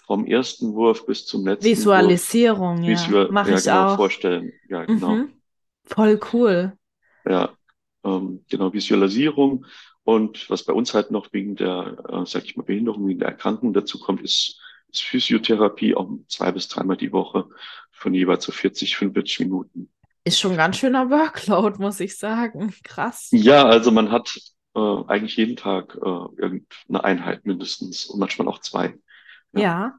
[0.00, 2.92] vom ersten Wurf bis zum letzten Visualisierung, Wurf, ja.
[2.92, 3.96] Visual Mach ja, ich genau, auch.
[3.96, 4.52] vorstellen.
[4.68, 5.10] Ja, genau.
[5.10, 5.32] Mhm.
[5.84, 6.72] Voll cool.
[7.24, 7.50] Ja,
[8.04, 9.66] ähm, genau, Visualisierung.
[10.04, 13.28] Und was bei uns halt noch wegen der, äh, sag ich mal, Behinderung, wegen der
[13.28, 17.48] Erkrankung dazu kommt, ist, ist Physiotherapie auch zwei bis dreimal die Woche
[17.90, 19.90] von jeweils so 40, 45 Minuten.
[20.24, 22.74] Ist schon ganz schöner Workload, muss ich sagen.
[22.82, 23.28] Krass.
[23.32, 24.38] Ja, also man hat
[24.74, 28.94] äh, eigentlich jeden Tag äh, irgendeine Einheit mindestens und manchmal auch zwei.
[29.52, 29.98] Ja.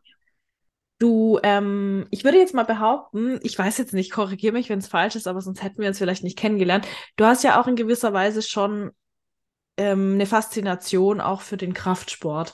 [0.99, 4.87] Du, ähm, ich würde jetzt mal behaupten, ich weiß jetzt nicht, korrigiere mich, wenn es
[4.87, 6.87] falsch ist, aber sonst hätten wir uns vielleicht nicht kennengelernt.
[7.17, 8.91] Du hast ja auch in gewisser Weise schon
[9.77, 12.53] ähm, eine Faszination auch für den Kraftsport.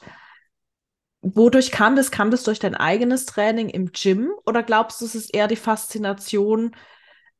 [1.22, 2.12] Wodurch kam das?
[2.12, 5.56] Kam das durch dein eigenes Training im Gym oder glaubst du, es ist eher die
[5.58, 6.76] Faszination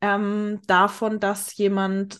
[0.02, 2.20] ähm, davon, dass jemand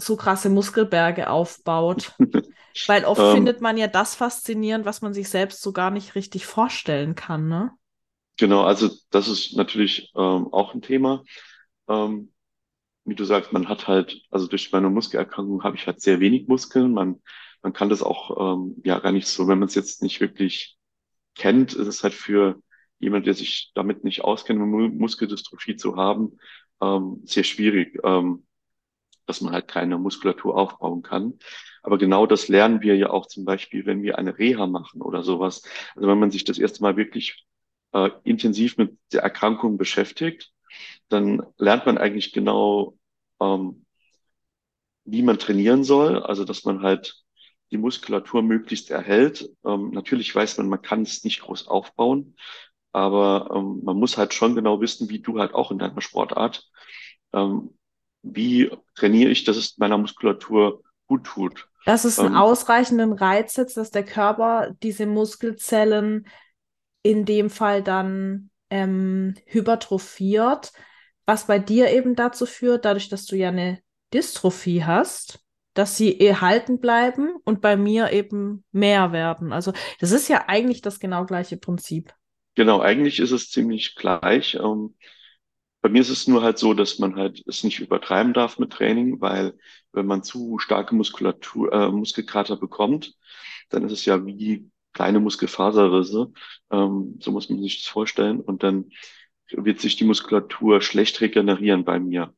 [0.00, 2.12] so krasse Muskelberge aufbaut?
[2.86, 6.14] Weil oft ähm, findet man ja das faszinierend, was man sich selbst so gar nicht
[6.14, 7.72] richtig vorstellen kann, ne?
[8.38, 11.24] Genau, also das ist natürlich ähm, auch ein Thema.
[11.88, 12.32] Ähm,
[13.04, 16.48] wie du sagst, man hat halt, also durch meine Muskelerkrankung habe ich halt sehr wenig
[16.48, 16.92] Muskeln.
[16.92, 17.20] Man,
[17.62, 20.78] man kann das auch ähm, ja gar nicht so, wenn man es jetzt nicht wirklich
[21.34, 22.60] kennt, ist es halt für
[22.98, 26.38] jemand, der sich damit nicht auskennt, Muskeldystrophie zu haben,
[26.80, 28.46] ähm, sehr schwierig, ähm,
[29.26, 31.38] dass man halt keine Muskulatur aufbauen kann.
[31.82, 35.22] Aber genau das lernen wir ja auch zum Beispiel, wenn wir eine Reha machen oder
[35.22, 35.62] sowas.
[35.94, 37.46] Also wenn man sich das erste Mal wirklich
[37.92, 40.52] äh, intensiv mit der Erkrankung beschäftigt,
[41.08, 42.96] dann lernt man eigentlich genau,
[43.40, 43.84] ähm,
[45.04, 46.22] wie man trainieren soll.
[46.22, 47.24] Also dass man halt
[47.70, 49.48] die Muskulatur möglichst erhält.
[49.64, 52.36] Ähm, natürlich weiß man, man kann es nicht groß aufbauen,
[52.92, 56.68] aber ähm, man muss halt schon genau wissen, wie du halt auch in deiner Sportart,
[57.32, 57.76] ähm,
[58.22, 61.68] wie trainiere ich, dass es meiner Muskulatur gut tut.
[61.86, 66.26] Dass es einen ähm, ausreichenden Reiz setzt, dass der Körper diese Muskelzellen
[67.02, 70.72] in dem Fall dann ähm, hypertrophiert,
[71.24, 73.80] was bei dir eben dazu führt, dadurch, dass du ja eine
[74.12, 75.40] Dystrophie hast,
[75.74, 79.52] dass sie erhalten bleiben und bei mir eben mehr werden.
[79.52, 82.12] Also das ist ja eigentlich das genau gleiche Prinzip.
[82.56, 84.56] Genau, eigentlich ist es ziemlich gleich.
[84.56, 84.94] Ähm,
[85.80, 88.72] bei mir ist es nur halt so, dass man halt es nicht übertreiben darf mit
[88.72, 89.54] Training, weil
[89.92, 93.14] wenn man zu starke Muskulatur, äh, Muskelkater bekommt,
[93.70, 96.32] dann ist es ja wie kleine Muskelfaserrisse.
[96.70, 98.40] Ähm, so muss man sich das vorstellen.
[98.40, 98.90] Und dann
[99.50, 102.34] wird sich die Muskulatur schlecht regenerieren bei mir.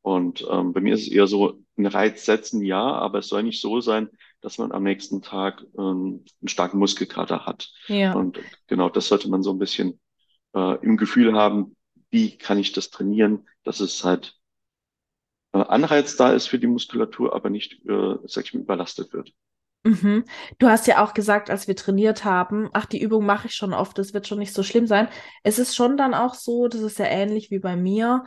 [0.00, 3.42] Und ähm, bei mir ist es eher so, einen Reiz setzen, ja, aber es soll
[3.42, 4.08] nicht so sein,
[4.40, 7.70] dass man am nächsten Tag ähm, einen starken Muskelkater hat.
[7.86, 8.14] Ja.
[8.14, 10.00] Und genau das sollte man so ein bisschen
[10.54, 11.76] äh, im Gefühl haben,
[12.10, 14.38] wie kann ich das trainieren, dass es halt
[15.52, 19.32] äh, Anreiz da ist für die Muskulatur, aber nicht, äh, sag ich mal, überlastet wird.
[19.84, 20.24] Mhm.
[20.58, 23.72] Du hast ja auch gesagt, als wir trainiert haben, ach, die Übung mache ich schon
[23.72, 25.08] oft, das wird schon nicht so schlimm sein.
[25.44, 28.24] Es ist schon dann auch so, das ist ja ähnlich wie bei mir,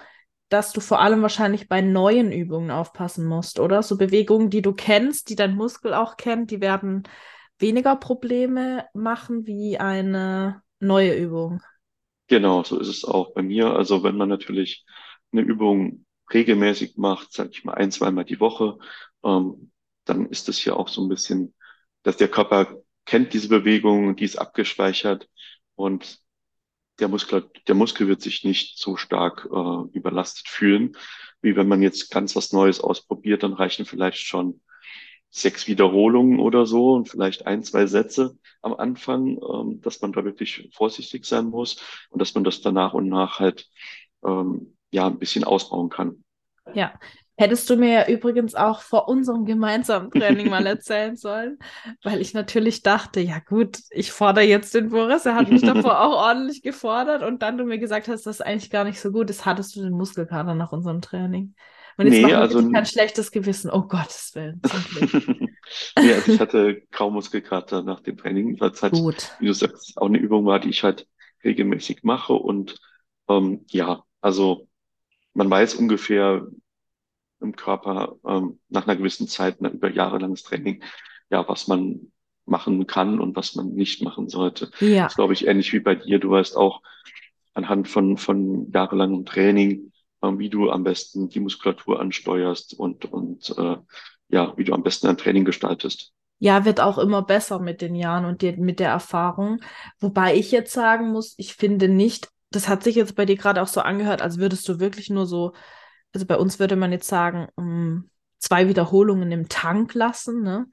[0.49, 3.83] dass du vor allem wahrscheinlich bei neuen Übungen aufpassen musst, oder?
[3.83, 7.03] So Bewegungen, die du kennst, die dein Muskel auch kennt, die werden
[7.57, 11.61] weniger Probleme machen wie eine neue Übung.
[12.31, 13.73] Genau, so ist es auch bei mir.
[13.75, 14.85] Also wenn man natürlich
[15.33, 18.77] eine Übung regelmäßig macht, sage ich mal ein, zweimal die Woche,
[19.23, 19.71] ähm,
[20.05, 21.53] dann ist es ja auch so ein bisschen,
[22.03, 25.27] dass der Körper kennt diese Bewegung, die ist abgespeichert
[25.75, 26.19] und
[26.99, 30.97] der Muskel, der Muskel wird sich nicht so stark äh, überlastet fühlen,
[31.41, 34.61] wie wenn man jetzt ganz was Neues ausprobiert, dann reichen vielleicht schon
[35.31, 40.23] sechs Wiederholungen oder so und vielleicht ein, zwei Sätze am Anfang, ähm, dass man da
[40.23, 43.67] wirklich vorsichtig sein muss und dass man das dann nach und nach halt
[44.23, 46.23] ähm, ja ein bisschen ausbauen kann.
[46.73, 46.93] Ja,
[47.41, 51.57] Hättest du mir ja übrigens auch vor unserem gemeinsamen Training mal erzählen sollen,
[52.03, 56.01] weil ich natürlich dachte, ja gut, ich fordere jetzt den Boris, er hat mich davor
[56.01, 59.11] auch ordentlich gefordert und dann du mir gesagt hast, das ist eigentlich gar nicht so
[59.11, 61.55] gut ist, hattest du den Muskelkater nach unserem Training.
[62.01, 64.61] Und jetzt nee, also kein schlechtes Gewissen, oh Gottes Willen.
[65.99, 69.31] nee, also ich hatte kaum Muskelkater nach dem Training, weil es halt, gut.
[69.39, 71.07] wie du sagst, auch eine Übung war, die ich halt
[71.43, 72.77] regelmäßig mache und
[73.29, 74.67] ähm, ja, also
[75.33, 76.47] man weiß ungefähr,
[77.41, 80.83] im Körper ähm, nach einer gewissen Zeit, nach über jahrelanges Training,
[81.29, 82.11] ja, was man
[82.45, 84.71] machen kann und was man nicht machen sollte.
[84.79, 85.03] Ja.
[85.03, 86.19] Das glaube ich ähnlich wie bei dir.
[86.19, 86.81] Du weißt auch
[87.53, 89.91] anhand von, von jahrelangem Training,
[90.21, 93.77] wie du am besten die Muskulatur ansteuerst und, und äh,
[94.29, 96.13] ja, wie du am besten ein Training gestaltest.
[96.39, 99.59] Ja, wird auch immer besser mit den Jahren und die, mit der Erfahrung.
[99.99, 103.61] Wobei ich jetzt sagen muss, ich finde nicht das hat sich jetzt bei dir gerade
[103.61, 105.53] auch so angehört, als würdest du wirklich nur so,
[106.13, 110.43] also bei uns würde man jetzt sagen, um, zwei Wiederholungen im Tank lassen.
[110.43, 110.67] Ne?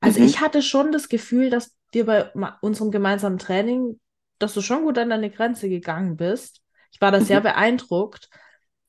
[0.00, 0.26] Also mhm.
[0.26, 2.30] ich hatte schon das Gefühl, dass dir bei
[2.60, 4.00] unserem gemeinsamen Training,
[4.38, 6.62] dass du schon gut an deine Grenze gegangen bist.
[6.92, 7.24] Ich war da mhm.
[7.24, 8.30] sehr beeindruckt.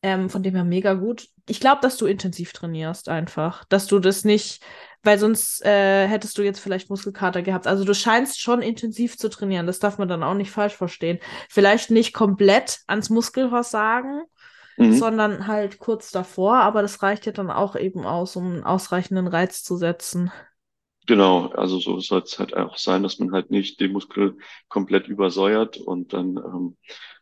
[0.01, 1.27] Ähm, von dem her mega gut.
[1.47, 3.65] Ich glaube, dass du intensiv trainierst einfach.
[3.65, 4.63] Dass du das nicht,
[5.03, 7.67] weil sonst äh, hättest du jetzt vielleicht Muskelkater gehabt.
[7.67, 9.67] Also du scheinst schon intensiv zu trainieren.
[9.67, 11.19] Das darf man dann auch nicht falsch verstehen.
[11.49, 14.23] Vielleicht nicht komplett ans Muskelversagen,
[14.77, 14.93] mhm.
[14.93, 16.55] sondern halt kurz davor.
[16.55, 20.31] Aber das reicht ja dann auch eben aus, um einen ausreichenden Reiz zu setzen.
[21.09, 24.37] Genau, also so soll es halt auch sein, dass man halt nicht den Muskel
[24.67, 26.77] komplett übersäuert und dann, ähm,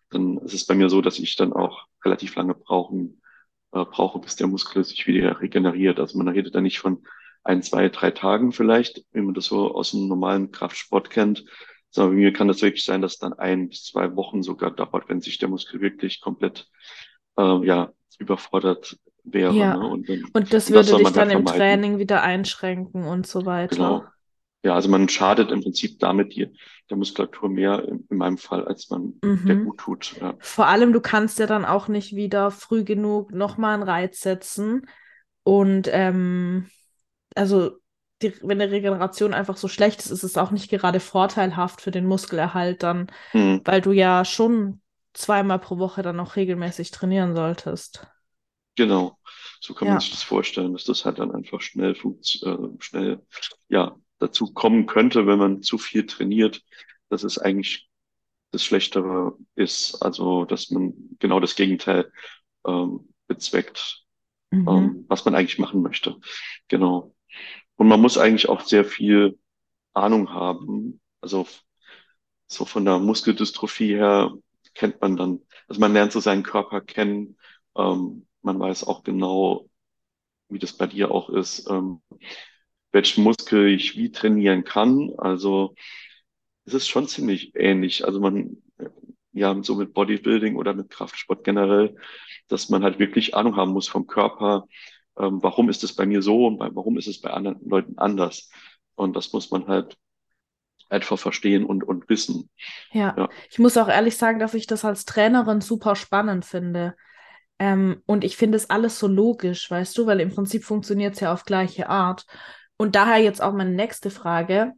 [0.09, 3.21] dann ist es bei mir so, dass ich dann auch relativ lange brauchen,
[3.71, 5.99] äh, brauche, bis der Muskel sich wieder regeneriert.
[5.99, 7.03] Also man redet da nicht von
[7.43, 11.45] ein, zwei, drei Tagen vielleicht, wie man das so aus dem normalen Kraftsport kennt,
[11.89, 15.09] sondern bei mir kann das wirklich sein, dass dann ein bis zwei Wochen sogar dauert,
[15.09, 16.67] wenn sich der Muskel wirklich komplett
[17.37, 19.53] äh, ja, überfordert wäre.
[19.53, 19.77] Ja.
[19.77, 19.87] Ne?
[19.87, 23.75] Und, dann, und das würde das dich dann im Training wieder einschränken und so weiter.
[23.75, 24.05] Genau.
[24.63, 26.51] Ja, also man schadet im Prinzip damit die,
[26.89, 29.45] der Muskulatur mehr in, in meinem Fall, als man mhm.
[29.45, 30.15] der gut tut.
[30.19, 30.35] Ja.
[30.39, 34.87] Vor allem, du kannst ja dann auch nicht wieder früh genug nochmal einen Reiz setzen.
[35.43, 36.69] Und ähm,
[37.35, 37.77] also
[38.21, 41.91] die, wenn die Regeneration einfach so schlecht ist, ist es auch nicht gerade vorteilhaft für
[41.91, 43.61] den Muskelerhalt dann, mhm.
[43.63, 44.81] weil du ja schon
[45.13, 48.07] zweimal pro Woche dann auch regelmäßig trainieren solltest.
[48.75, 49.17] Genau,
[49.59, 49.93] so kann ja.
[49.95, 53.25] man sich das vorstellen, dass das halt dann einfach schnell, äh, schnell
[53.69, 56.63] ja, dazu kommen könnte, wenn man zu viel trainiert,
[57.09, 57.89] dass es eigentlich
[58.51, 62.11] das Schlechtere ist, also dass man genau das Gegenteil
[62.65, 64.05] ähm, bezweckt,
[64.51, 64.67] mhm.
[64.67, 66.17] ähm, was man eigentlich machen möchte.
[66.67, 67.13] Genau.
[67.75, 69.37] Und man muss eigentlich auch sehr viel
[69.93, 71.47] Ahnung haben, also
[72.47, 74.33] so von der Muskeldystrophie her
[74.73, 77.37] kennt man dann, also man lernt so seinen Körper kennen,
[77.75, 79.69] ähm, man weiß auch genau,
[80.49, 82.01] wie das bei dir auch ist, ähm,
[82.91, 85.11] welchen Muskel ich wie trainieren kann.
[85.17, 85.75] Also
[86.65, 88.05] es ist schon ziemlich ähnlich.
[88.05, 88.57] Also man,
[89.31, 91.95] ja, so mit Bodybuilding oder mit Kraftsport generell,
[92.47, 94.67] dass man halt wirklich Ahnung haben muss vom Körper.
[95.17, 97.97] Ähm, warum ist es bei mir so und bei, warum ist es bei anderen Leuten
[97.97, 98.49] anders?
[98.95, 99.97] Und das muss man halt
[100.89, 102.49] einfach verstehen und, und wissen.
[102.91, 103.13] Ja.
[103.17, 103.29] ja.
[103.49, 106.95] ich muss auch ehrlich sagen, dass ich das als Trainerin super spannend finde.
[107.59, 111.21] Ähm, und ich finde es alles so logisch, weißt du, weil im Prinzip funktioniert es
[111.21, 112.25] ja auf gleiche Art.
[112.77, 114.73] Und daher jetzt auch meine nächste Frage,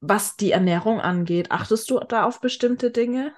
[0.00, 1.50] was die Ernährung angeht.
[1.50, 3.32] Achtest du da auf bestimmte Dinge?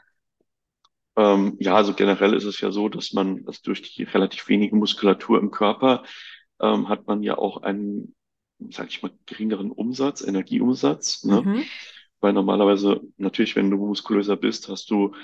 [1.16, 4.76] Ähm, ja, also generell ist es ja so, dass man, dass durch die relativ wenige
[4.76, 6.05] Muskulatur im Körper
[6.61, 8.14] ähm, hat man ja auch einen,
[8.70, 11.24] sag ich mal, geringeren Umsatz, Energieumsatz.
[11.24, 11.42] Ne?
[11.42, 11.64] Mhm.
[12.20, 15.14] Weil normalerweise, natürlich, wenn du muskulöser bist, hast du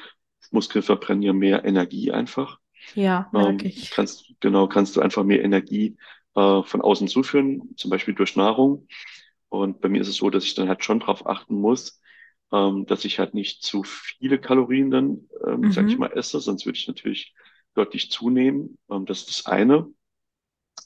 [0.51, 2.59] Muskeln verbrennen ja mehr Energie einfach.
[2.95, 3.91] Ja, ähm, ich.
[3.91, 5.97] Kannst, genau, kannst du einfach mehr Energie
[6.35, 8.87] äh, von außen zuführen, zum Beispiel durch Nahrung.
[9.49, 12.01] Und bei mir ist es so, dass ich dann halt schon darauf achten muss,
[12.53, 15.72] ähm, dass ich halt nicht zu viele Kalorien dann, ähm, mhm.
[15.72, 17.35] sag ich mal, esse, sonst würde ich natürlich
[17.74, 18.78] deutlich zunehmen.
[18.91, 19.87] Ähm, das ist das eine.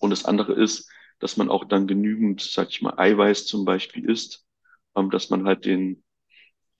[0.00, 4.08] Und das andere ist, dass man auch dann genügend, sag ich mal, Eiweiß zum Beispiel
[4.08, 4.44] isst,
[4.94, 6.04] ähm, dass man halt den,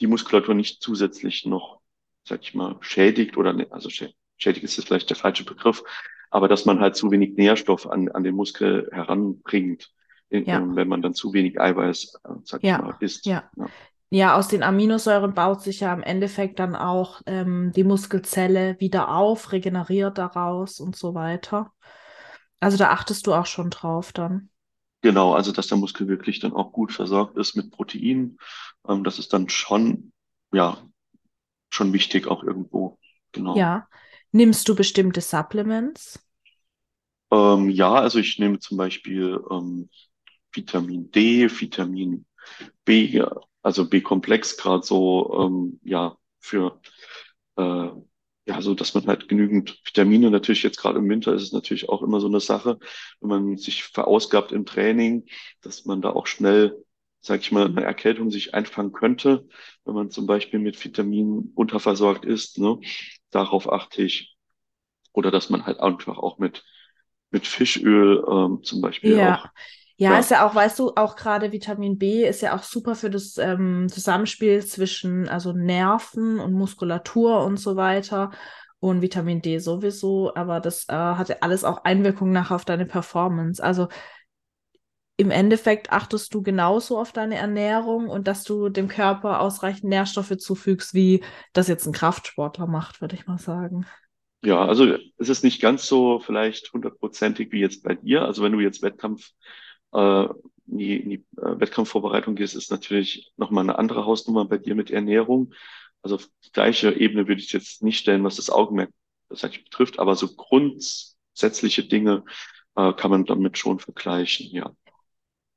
[0.01, 1.81] die Muskulatur nicht zusätzlich noch,
[2.25, 5.83] sag ich mal, schädigt oder, ne, also schädigt ist jetzt vielleicht der falsche Begriff,
[6.31, 9.91] aber dass man halt zu wenig Nährstoff an, an den Muskel heranbringt,
[10.29, 10.63] in, ja.
[10.75, 12.77] wenn man dann zu wenig Eiweiß, äh, sag ja.
[12.77, 13.27] ich mal, isst.
[13.27, 13.45] Ja.
[13.57, 13.67] ja.
[14.09, 19.13] Ja, aus den Aminosäuren baut sich ja im Endeffekt dann auch ähm, die Muskelzelle wieder
[19.13, 21.73] auf, regeneriert daraus und so weiter.
[22.61, 24.49] Also da achtest du auch schon drauf dann.
[25.03, 28.39] Genau, also dass der Muskel wirklich dann auch gut versorgt ist mit Protein.
[28.89, 30.13] Ähm, das ist dann schon,
[30.53, 30.79] ja,
[31.71, 32.99] schon wichtig auch irgendwo.
[33.33, 33.57] Genau.
[33.57, 33.89] Ja.
[34.37, 36.21] Nimmst du bestimmte Supplements?
[37.31, 39.89] Ähm, ja, also ich nehme zum Beispiel ähm,
[40.53, 42.27] Vitamin D, Vitamin
[42.85, 43.23] B,
[43.63, 46.83] also B-Komplex gerade so, ähm, ja, für,
[47.57, 51.53] äh, ja, so dass man halt genügend Vitamine, natürlich jetzt gerade im Winter ist es
[51.53, 52.79] natürlich auch immer so eine Sache,
[53.23, 55.25] wenn man sich verausgabt im Training,
[55.63, 56.85] dass man da auch schnell,
[57.23, 59.49] sag ich mal, eine Erkältung sich einfangen könnte,
[59.87, 62.79] wenn man zum Beispiel mit Vitaminen unterversorgt ist, ne?
[63.37, 64.35] Darauf achte ich.
[65.13, 66.65] Oder dass man halt einfach auch mit,
[67.31, 69.35] mit Fischöl ähm, zum Beispiel ja.
[69.35, 69.45] auch.
[69.99, 72.95] Ja, ja, ist ja auch, weißt du, auch gerade Vitamin B ist ja auch super
[72.95, 78.31] für das ähm, Zusammenspiel zwischen also Nerven und Muskulatur und so weiter.
[78.79, 82.87] Und Vitamin D sowieso, aber das äh, hat ja alles auch Einwirkungen nachher auf deine
[82.87, 83.63] Performance.
[83.63, 83.89] Also
[85.17, 90.37] im Endeffekt achtest du genauso auf deine Ernährung und dass du dem Körper ausreichend Nährstoffe
[90.37, 93.87] zufügst, wie das jetzt ein Kraftsportler macht, würde ich mal sagen.
[94.43, 98.23] Ja, also es ist nicht ganz so vielleicht hundertprozentig wie jetzt bei dir.
[98.23, 99.31] Also wenn du jetzt Wettkampf
[99.93, 100.25] äh,
[100.69, 104.75] in die, in die äh, Wettkampfvorbereitung gehst, ist natürlich nochmal eine andere Hausnummer bei dir
[104.75, 105.55] mit Ernährung.
[106.03, 108.91] Also auf die gleiche Ebene würde ich jetzt nicht stellen, was das Augenmerk
[109.29, 112.25] das eigentlich betrifft, aber so grundsätzliche Dinge
[112.77, 114.73] äh, kann man damit schon vergleichen, ja.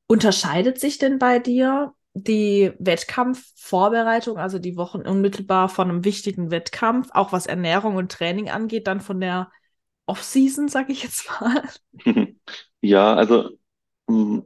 [0.10, 7.10] Unterscheidet sich denn bei dir die Wettkampfvorbereitung, also die Wochen unmittelbar von einem wichtigen Wettkampf,
[7.14, 9.52] auch was Ernährung und Training angeht, dann von der
[10.08, 11.64] Off-Season, sag ich jetzt mal?
[12.82, 13.50] Ja, also
[14.08, 14.40] mm,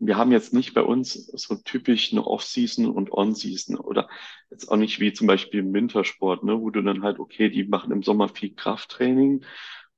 [0.00, 4.08] wir haben jetzt nicht bei uns so typisch eine Off-Season und On-Season oder
[4.50, 7.64] jetzt auch nicht wie zum Beispiel im Wintersport, ne, wo du dann halt, okay, die
[7.64, 9.44] machen im Sommer viel Krafttraining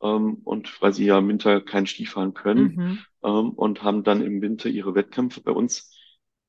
[0.02, 3.04] ähm, und weil sie ja im Winter kein Skifahren können Mhm.
[3.24, 5.40] ähm, und haben dann im Winter ihre Wettkämpfe.
[5.42, 5.92] Bei uns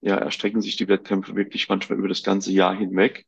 [0.02, 3.28] ja, erstrecken sich die Wettkämpfe wirklich manchmal über das ganze Jahr hinweg.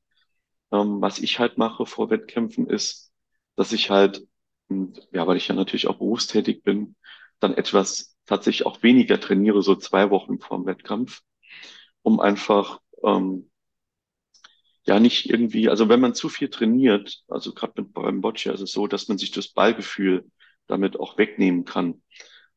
[0.72, 3.12] Ähm, was ich halt mache vor Wettkämpfen ist,
[3.56, 4.26] dass ich halt,
[4.70, 6.96] und ja, weil ich ja natürlich auch berufstätig bin,
[7.40, 11.22] dann etwas tatsächlich auch weniger trainiere, so zwei Wochen vor dem Wettkampf,
[12.04, 13.51] um einfach ähm,
[14.84, 18.62] ja nicht irgendwie, also wenn man zu viel trainiert, also gerade mit beim Boccia ist
[18.62, 20.26] es so, dass man sich das Ballgefühl
[20.68, 22.02] damit auch wegnehmen kann.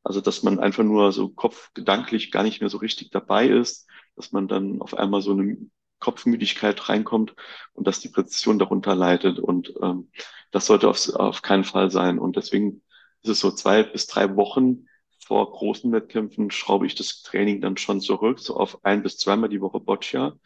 [0.03, 4.33] Also dass man einfach nur so kopfgedanklich gar nicht mehr so richtig dabei ist, dass
[4.33, 5.57] man dann auf einmal so eine
[5.99, 7.35] Kopfmüdigkeit reinkommt
[7.73, 9.39] und dass die Präzision darunter leidet.
[9.39, 10.11] Und ähm,
[10.51, 12.19] das sollte auf, auf keinen Fall sein.
[12.19, 12.83] Und deswegen
[13.23, 14.87] ist es so zwei bis drei Wochen
[15.25, 19.49] vor großen Wettkämpfen schraube ich das Training dann schon zurück, so auf ein bis zweimal
[19.49, 20.39] die Woche Boccia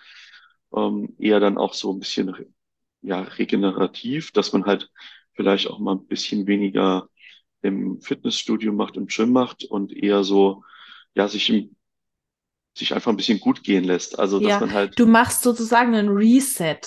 [0.75, 2.35] ähm, eher dann auch so ein bisschen
[3.03, 4.91] ja, regenerativ, dass man halt
[5.35, 7.09] vielleicht auch mal ein bisschen weniger
[7.63, 10.65] im Fitnessstudio macht, im Gym macht und eher so,
[11.15, 11.77] ja, sich im
[12.75, 14.19] sich einfach ein bisschen gut gehen lässt.
[14.19, 16.81] Also, dass Ja, man halt, du machst sozusagen einen Reset,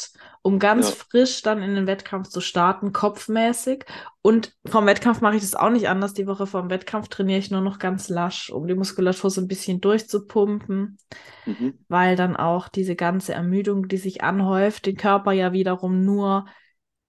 [0.44, 3.86] um ganz ja, frisch dann in den Wettkampf zu starten, kopfmäßig.
[4.22, 6.14] Und vom Wettkampf mache ich das auch nicht anders.
[6.14, 9.48] Die Woche vom Wettkampf trainiere ich nur noch ganz lasch, um die Muskulatur so ein
[9.48, 10.98] bisschen durchzupumpen,
[11.46, 16.46] mhm, weil dann auch diese ganze Ermüdung, die sich anhäuft, den Körper ja wiederum nur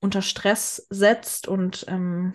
[0.01, 2.35] unter Stress setzt und ähm,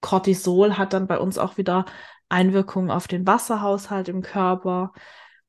[0.00, 1.86] Cortisol hat dann bei uns auch wieder
[2.28, 4.92] Einwirkungen auf den Wasserhaushalt im Körper.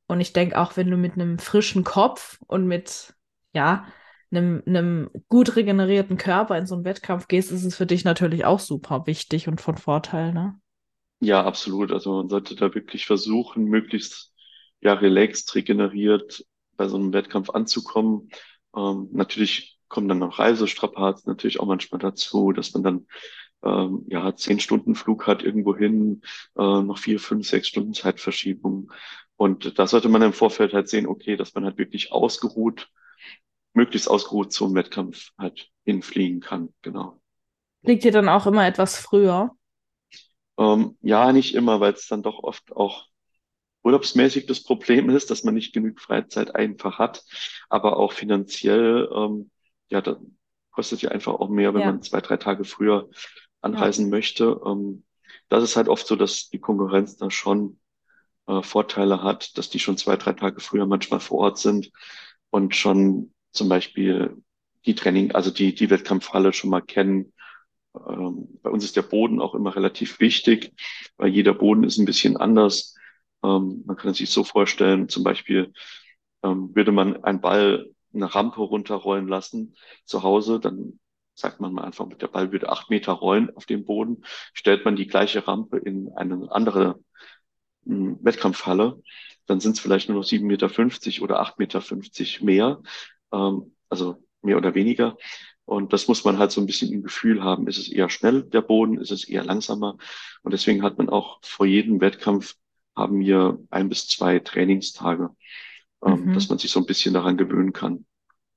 [0.06, 3.14] Und ich denke auch, wenn du mit einem frischen Kopf und mit,
[3.52, 3.86] ja,
[4.30, 8.44] einem, einem gut regenerierten Körper in so einen Wettkampf gehst, ist es für dich natürlich
[8.44, 10.60] auch super wichtig und von Vorteil, ne?
[11.20, 11.92] ja, absolut.
[11.92, 14.32] Also man sollte da wirklich versuchen, möglichst
[14.80, 16.44] ja relaxed, regeneriert
[16.76, 18.30] bei so einem Wettkampf anzukommen.
[18.74, 23.06] Ähm, natürlich kommen dann noch Reisestrapazen natürlich auch manchmal dazu, dass man dann
[23.62, 26.22] ähm, ja zehn Stunden Flug hat irgendwo hin,
[26.56, 28.90] äh, noch vier, fünf, sechs Stunden Zeitverschiebung.
[29.36, 32.88] Und da sollte man im Vorfeld halt sehen, okay, dass man halt wirklich ausgeruht,
[33.74, 36.74] möglichst ausgeruht zum Wettkampf halt hinfliegen kann.
[36.82, 37.20] Genau.
[37.82, 39.54] Liegt dir dann auch immer etwas früher?
[40.58, 43.06] Ähm, ja, nicht immer, weil es dann doch oft auch
[43.84, 47.24] urlaubsmäßig das Problem ist, dass man nicht genug Freizeit einfach hat,
[47.68, 49.50] aber auch finanziell, ähm,
[49.90, 50.20] ja, da
[50.72, 53.10] kostet ja einfach auch mehr, wenn Ja, man zwei, drei Tage früher
[53.70, 53.90] ja.
[53.90, 54.60] anreisen möchte.
[54.66, 55.04] Ähm,
[55.48, 57.80] das ist halt oft so, dass die Konkurrenz da schon
[58.46, 61.90] äh, Vorteile hat, dass die schon zwei, drei Tage früher manchmal vor Ort sind
[62.50, 64.36] und schon zum Beispiel
[64.86, 67.32] die Training, also die, die Wettkampfhalle schon mal kennen.
[67.94, 70.72] Ähm, bei uns ist der Boden auch immer relativ wichtig,
[71.16, 72.94] weil jeder Boden ist ein bisschen anders.
[73.42, 75.72] Ähm, man kann es sich so vorstellen, zum Beispiel
[76.42, 80.98] ähm, würde man einen Ball eine Rampe runterrollen lassen zu Hause, dann
[81.34, 84.96] sagt man mal einfach, der Ball würde acht Meter rollen auf dem Boden, stellt man
[84.96, 87.00] die gleiche Rampe in eine andere
[87.84, 89.00] mh, Wettkampfhalle,
[89.46, 92.82] dann sind es vielleicht nur noch sieben Meter fünfzig oder acht Meter fünfzig mehr,
[93.32, 95.16] ähm, also mehr oder weniger.
[95.64, 97.68] Und das muss man halt so ein bisschen im Gefühl haben.
[97.68, 98.98] Ist es eher schnell, der Boden?
[98.98, 99.98] Ist es eher langsamer?
[100.42, 102.56] Und deswegen hat man auch vor jedem Wettkampf
[102.96, 105.30] haben wir ein bis zwei Trainingstage,
[106.04, 106.50] ähm, dass Mhm.
[106.50, 108.06] man sich so ein bisschen daran gewöhnen kann.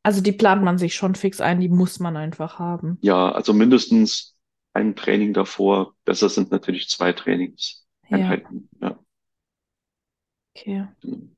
[0.01, 3.01] Also die plant man sich schon fix ein, die muss man einfach haben.
[3.01, 4.35] Ja, also mindestens
[4.73, 5.95] ein Training davor.
[6.05, 7.13] Besser sind natürlich zwei
[8.09, 8.69] Ja, Trainingseinheiten.
[8.81, 8.97] Ja,
[10.55, 10.87] okay.
[11.01, 11.33] genau.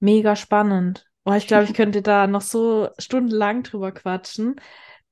[0.00, 1.06] Mega spannend.
[1.28, 4.54] Oh, ich glaube, ich könnte da noch so stundenlang drüber quatschen.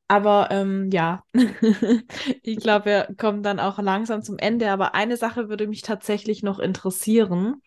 [0.07, 1.25] Aber ähm, ja,
[2.43, 4.71] ich glaube, wir kommen dann auch langsam zum Ende.
[4.71, 7.63] Aber eine Sache würde mich tatsächlich noch interessieren,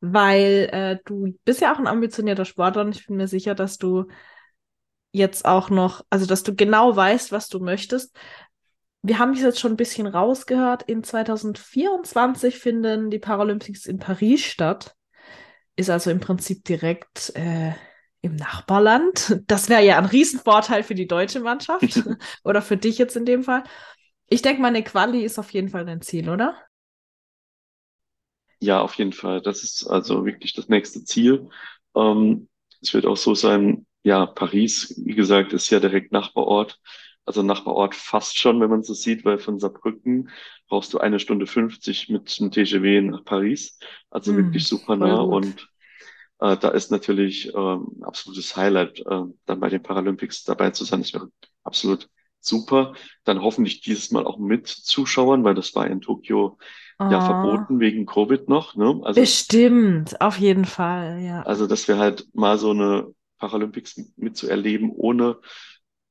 [0.00, 3.78] weil äh, du bist ja auch ein ambitionierter Sportler und ich bin mir sicher, dass
[3.78, 4.06] du
[5.12, 8.16] jetzt auch noch, also dass du genau weißt, was du möchtest.
[9.02, 14.96] wir haben jetzt schon ein bisschen rausgehört, in 2024 finden die Paralympics in Paris statt.
[15.78, 17.72] Ist also im Prinzip direkt äh,
[18.20, 19.40] im Nachbarland.
[19.46, 22.02] Das wäre ja ein Riesenvorteil für die deutsche Mannschaft
[22.42, 23.62] oder für dich jetzt in dem Fall.
[24.28, 26.56] Ich denke, meine Quali ist auf jeden Fall dein Ziel, oder?
[28.60, 29.40] Ja, auf jeden Fall.
[29.40, 31.48] Das ist also wirklich das nächste Ziel.
[31.94, 32.48] Ähm,
[32.82, 36.80] es wird auch so sein, ja, Paris, wie gesagt, ist ja direkt Nachbarort.
[37.24, 40.30] Also Nachbarort fast schon, wenn man so sieht, weil von Saarbrücken
[40.68, 43.78] brauchst du eine Stunde 50 mit einem TGW nach Paris.
[44.10, 45.20] Also Hm, wirklich super nah.
[45.20, 45.68] Und
[46.40, 50.84] äh, da ist natürlich ähm, ein absolutes Highlight, äh, dann bei den Paralympics dabei zu
[50.84, 51.00] sein.
[51.02, 51.30] Das wäre
[51.64, 52.08] absolut
[52.40, 52.94] super.
[53.24, 56.58] Dann hoffentlich dieses Mal auch mit Zuschauern, weil das war in Tokio
[57.08, 58.76] ja Oh, verboten wegen Covid noch.
[58.76, 59.00] Ne?
[59.04, 61.44] Also bestimmt, auf jeden Fall, ja.
[61.44, 65.38] also, dass wir halt mal so eine Paralympics mitzuerleben ohne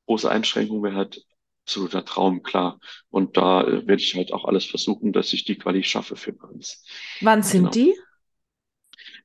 [0.07, 1.25] große Einschränkungen wäre halt
[1.67, 2.79] absoluter Traum, klar.
[3.09, 6.31] Und da äh, werde ich halt auch alles versuchen, dass ich die Quali schaffe für
[6.31, 6.81] Paris.
[7.19, 7.71] Wann sind Genau.
[7.71, 7.95] die?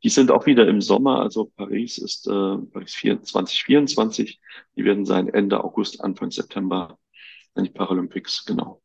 [0.03, 2.31] Die sind auch wieder im Sommer, also Paris ist äh,
[2.73, 4.41] Paris 2024.
[4.77, 6.99] Die werden sein Ende August, Anfang September,
[7.55, 8.83] dann die Paralympics, genau.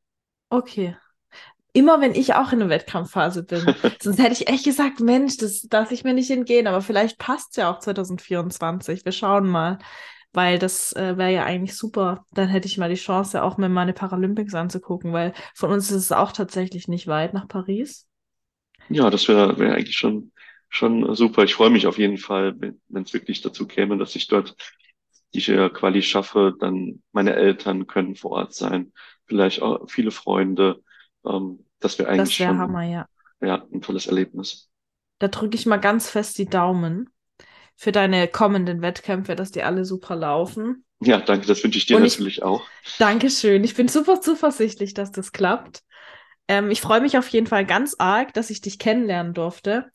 [0.50, 0.96] Okay.
[1.74, 3.66] Immer wenn ich auch in der Wettkampfphase bin.
[4.02, 7.52] Sonst hätte ich echt gesagt, Mensch, das lasse ich mir nicht entgehen, aber vielleicht passt
[7.52, 9.04] es ja auch 2024.
[9.04, 9.80] Wir schauen mal,
[10.38, 12.24] weil das äh, wäre ja eigentlich super.
[12.32, 15.98] Dann hätte ich mal die Chance, auch mir meine Paralympics anzugucken, weil von uns ist
[15.98, 18.08] es auch tatsächlich nicht weit nach Paris.
[18.90, 20.32] Ja, das wäre wär eigentlich schon,
[20.70, 21.44] schon super.
[21.44, 24.56] Ich freue mich auf jeden Fall, wenn es wirklich dazu käme, dass ich dort
[25.34, 28.94] die Quali schaffe, dann meine Eltern können vor Ort sein,
[29.26, 30.84] vielleicht auch viele Freunde.
[31.26, 33.08] Ähm, das wäre Das eigentlich wäre schon Hammer, ja.
[33.42, 34.70] ja, ein tolles Erlebnis.
[35.20, 37.10] Da drücke ich mal ganz fest die Daumen
[37.78, 40.84] für deine kommenden Wettkämpfe, dass die alle super laufen.
[41.00, 42.64] Ja, danke, das wünsche ich dir ich- natürlich auch.
[42.98, 43.64] Dankeschön.
[43.64, 45.84] Ich bin super zuversichtlich, dass das klappt.
[46.48, 49.92] Ähm, ich freue mich auf jeden Fall ganz arg, dass ich dich kennenlernen durfte.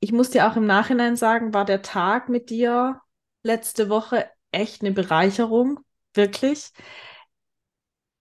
[0.00, 3.00] Ich muss dir auch im Nachhinein sagen, war der Tag mit dir
[3.42, 5.80] letzte Woche echt eine Bereicherung.
[6.14, 6.70] Wirklich.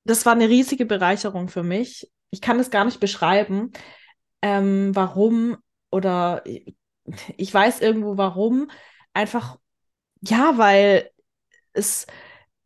[0.03, 2.12] Das war eine riesige Bereicherung für mich.
[2.30, 3.72] Ich kann es gar nicht beschreiben,
[4.41, 5.58] ähm, warum
[5.91, 6.43] oder
[7.38, 8.70] ich weiß irgendwo warum.
[9.18, 9.57] Einfach,
[10.22, 11.09] ja, weil
[11.74, 12.05] es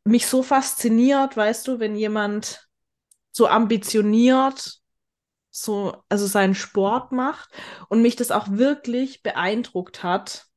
[0.03, 2.67] mich so fasziniert, weißt du, wenn jemand
[3.31, 4.81] so ambitioniert,
[5.49, 7.49] so, also seinen Sport macht
[7.87, 10.47] und mich das auch wirklich beeindruckt hat,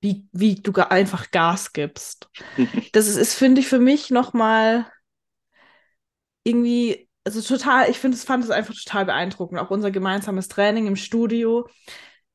[0.00, 2.28] wie, wie du einfach Gas gibst.
[2.92, 4.90] Das ist, ist finde ich, für mich nochmal
[6.42, 9.60] irgendwie, also total, ich finde es, fand es einfach total beeindruckend.
[9.60, 11.68] Auch unser gemeinsames Training im Studio.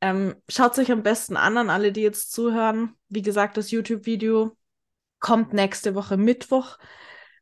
[0.03, 2.97] Ähm, schaut euch am besten an, an alle, die jetzt zuhören.
[3.07, 4.51] Wie gesagt, das YouTube-Video
[5.21, 6.77] kommt nächste Woche Mittwoch.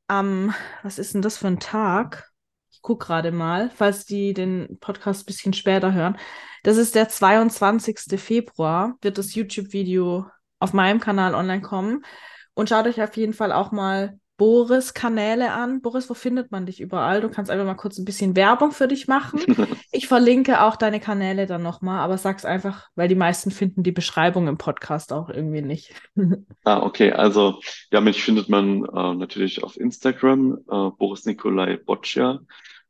[0.05, 0.53] Am,
[0.83, 2.29] was ist denn das für ein Tag?
[2.69, 6.19] Ich gucke gerade mal, falls die den Podcast ein bisschen später hören.
[6.61, 8.19] Das ist der 22.
[8.21, 10.27] Februar, wird das YouTube-Video
[10.59, 12.05] auf meinem Kanal online kommen.
[12.53, 15.81] Und schaut euch auf jeden Fall auch mal Boris Kanäle an.
[15.81, 17.21] Boris, wo findet man dich überall?
[17.21, 19.41] Du kannst einfach mal kurz ein bisschen Werbung für dich machen.
[19.93, 23.91] Ich verlinke auch deine Kanäle dann nochmal, aber sag's einfach, weil die meisten finden die
[23.91, 25.93] Beschreibung im Podcast auch irgendwie nicht.
[26.63, 27.59] Ah, okay, also
[27.91, 32.39] ja, mich findet man äh, natürlich auf Instagram, äh, Boris Nikolai Boccia.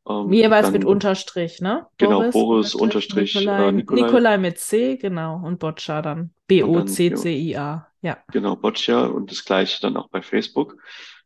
[0.08, 1.88] Ähm, Jeweils dann- mit Unterstrich, ne?
[1.98, 4.02] Genau, Boris Unterstrich, Nikolai, äh, Nikolai.
[4.02, 5.42] Nikolai mit C, genau.
[5.44, 6.34] Und Boccia dann.
[6.48, 7.88] B-O-C-C-I-A.
[8.02, 8.18] Ja.
[8.32, 10.78] Genau, Boccia und das gleiche dann auch bei Facebook.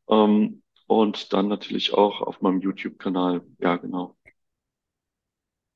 [0.10, 3.42] Ähm, und dann natürlich auch auf meinem YouTube-Kanal.
[3.60, 4.16] Ja, genau.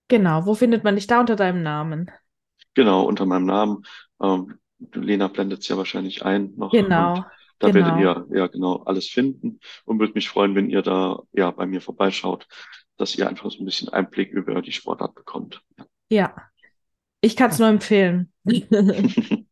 [0.07, 0.45] Genau.
[0.45, 2.11] Wo findet man dich da unter deinem Namen?
[2.73, 3.85] Genau, unter meinem Namen.
[4.21, 4.59] Ähm,
[4.93, 6.71] Lena blendet es ja wahrscheinlich ein noch.
[6.71, 7.25] Genau.
[7.59, 7.97] Da genau.
[7.97, 11.65] werdet ihr ja genau alles finden und würde mich freuen, wenn ihr da ja bei
[11.65, 12.47] mir vorbeischaut,
[12.97, 15.61] dass ihr einfach so ein bisschen Einblick über die Sportart bekommt.
[16.09, 16.33] Ja.
[17.21, 18.31] Ich kann es nur empfehlen.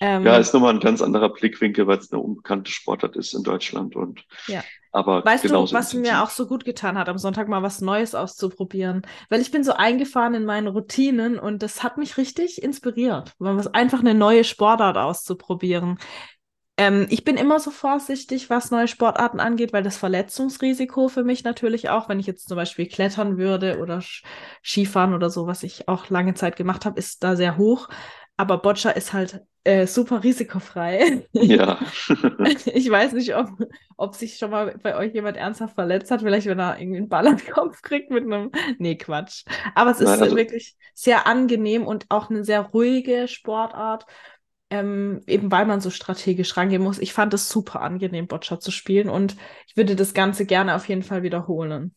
[0.00, 3.42] ähm, Ja, ist nochmal ein ganz anderer Blickwinkel, weil es eine unbekannte Sportart ist in
[3.42, 4.62] Deutschland und Ja.
[4.92, 8.14] aber Weißt du, was mir auch so gut getan hat, am Sonntag mal was Neues
[8.14, 9.02] auszuprobieren?
[9.28, 13.56] Weil ich bin so eingefahren in meinen Routinen und das hat mich richtig inspiriert, mal
[13.56, 15.98] was einfach eine neue Sportart auszuprobieren.
[16.76, 21.42] Ähm, ich bin immer so vorsichtig, was neue Sportarten angeht, weil das Verletzungsrisiko für mich
[21.42, 24.00] natürlich auch, wenn ich jetzt zum Beispiel klettern würde oder
[24.62, 27.88] Skifahren oder so, was ich auch lange Zeit gemacht habe, ist da sehr hoch.
[28.36, 31.26] Aber Boccia ist halt äh, super risikofrei.
[31.32, 31.78] Ja.
[32.74, 33.48] Ich weiß nicht, ob,
[33.96, 36.22] ob sich schon mal bei euch jemand ernsthaft verletzt hat.
[36.22, 38.50] Vielleicht, wenn er irgendwie einen Ball am Kopf kriegt mit einem.
[38.78, 39.44] Nee, Quatsch.
[39.74, 44.06] Aber es ist Nein, also- wirklich sehr angenehm und auch eine sehr ruhige Sportart.
[44.70, 46.98] Ähm, eben weil man so strategisch rangehen muss.
[46.98, 49.34] Ich fand es super angenehm, Boccia zu spielen und
[49.66, 51.94] ich würde das Ganze gerne auf jeden Fall wiederholen.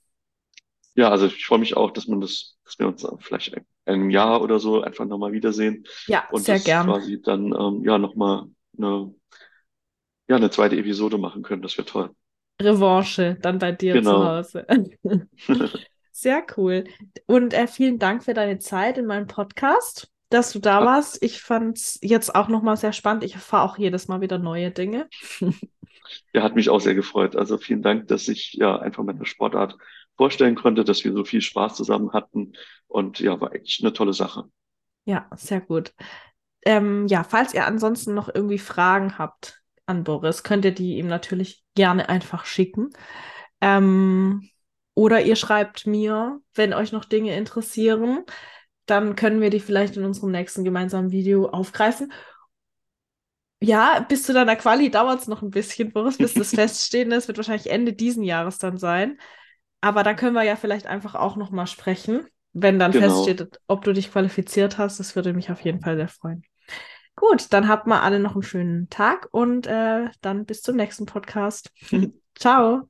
[0.95, 4.09] Ja, also ich freue mich auch, dass man das, dass wir uns vielleicht in einem
[4.09, 6.85] Jahr oder so einfach nochmal wiedersehen Ja, und sehr gern.
[6.87, 8.45] quasi dann ähm, ja nochmal
[8.77, 9.13] eine,
[10.27, 11.61] ja, eine zweite Episode machen können.
[11.61, 12.15] Das wäre toll.
[12.61, 14.23] Revanche dann bei dir zu Genau.
[14.25, 14.65] Hause.
[16.11, 16.83] Sehr cool.
[17.25, 21.23] Und äh, vielen Dank für deine Zeit in meinem Podcast, dass du da Hat, warst.
[21.23, 23.23] Ich fand es jetzt auch nochmal sehr spannend.
[23.23, 25.09] Ich erfahre auch jedes Mal wieder neue Dinge.
[26.33, 27.35] ja, hat mich auch sehr gefreut.
[27.35, 29.77] Also vielen Dank, dass ich ja einfach meine Sportart
[30.17, 32.53] vorstellen konnte, dass wir so viel Spaß zusammen hatten
[32.87, 34.45] und ja, war echt eine tolle Sache.
[35.05, 35.93] Ja, sehr gut.
[36.63, 41.07] Ähm, ja, falls ihr ansonsten noch irgendwie Fragen habt an Boris, könnt ihr die ihm
[41.07, 42.89] natürlich gerne einfach schicken.
[43.61, 44.49] Ähm,
[44.93, 48.23] oder ihr schreibt mir, wenn euch noch Dinge interessieren,
[48.85, 52.11] dann können wir die vielleicht in unserem nächsten gemeinsamen Video aufgreifen.
[53.63, 57.27] Ja, bis zu deiner Quali dauert es noch ein bisschen, Boris, bis das feststehen ist.
[57.27, 59.19] Wird wahrscheinlich Ende diesen Jahres dann sein.
[59.81, 63.23] Aber da können wir ja vielleicht einfach auch noch mal sprechen, wenn dann Genau.
[63.23, 64.99] feststeht, ob du dich qualifiziert hast.
[64.99, 66.43] Das würde mich auf jeden Fall sehr freuen.
[67.15, 71.05] Gut, dann habt mal alle noch einen schönen Tag und äh, dann bis zum nächsten
[71.05, 71.71] Podcast.
[72.35, 72.89] Ciao.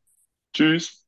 [0.54, 1.06] Tschüss.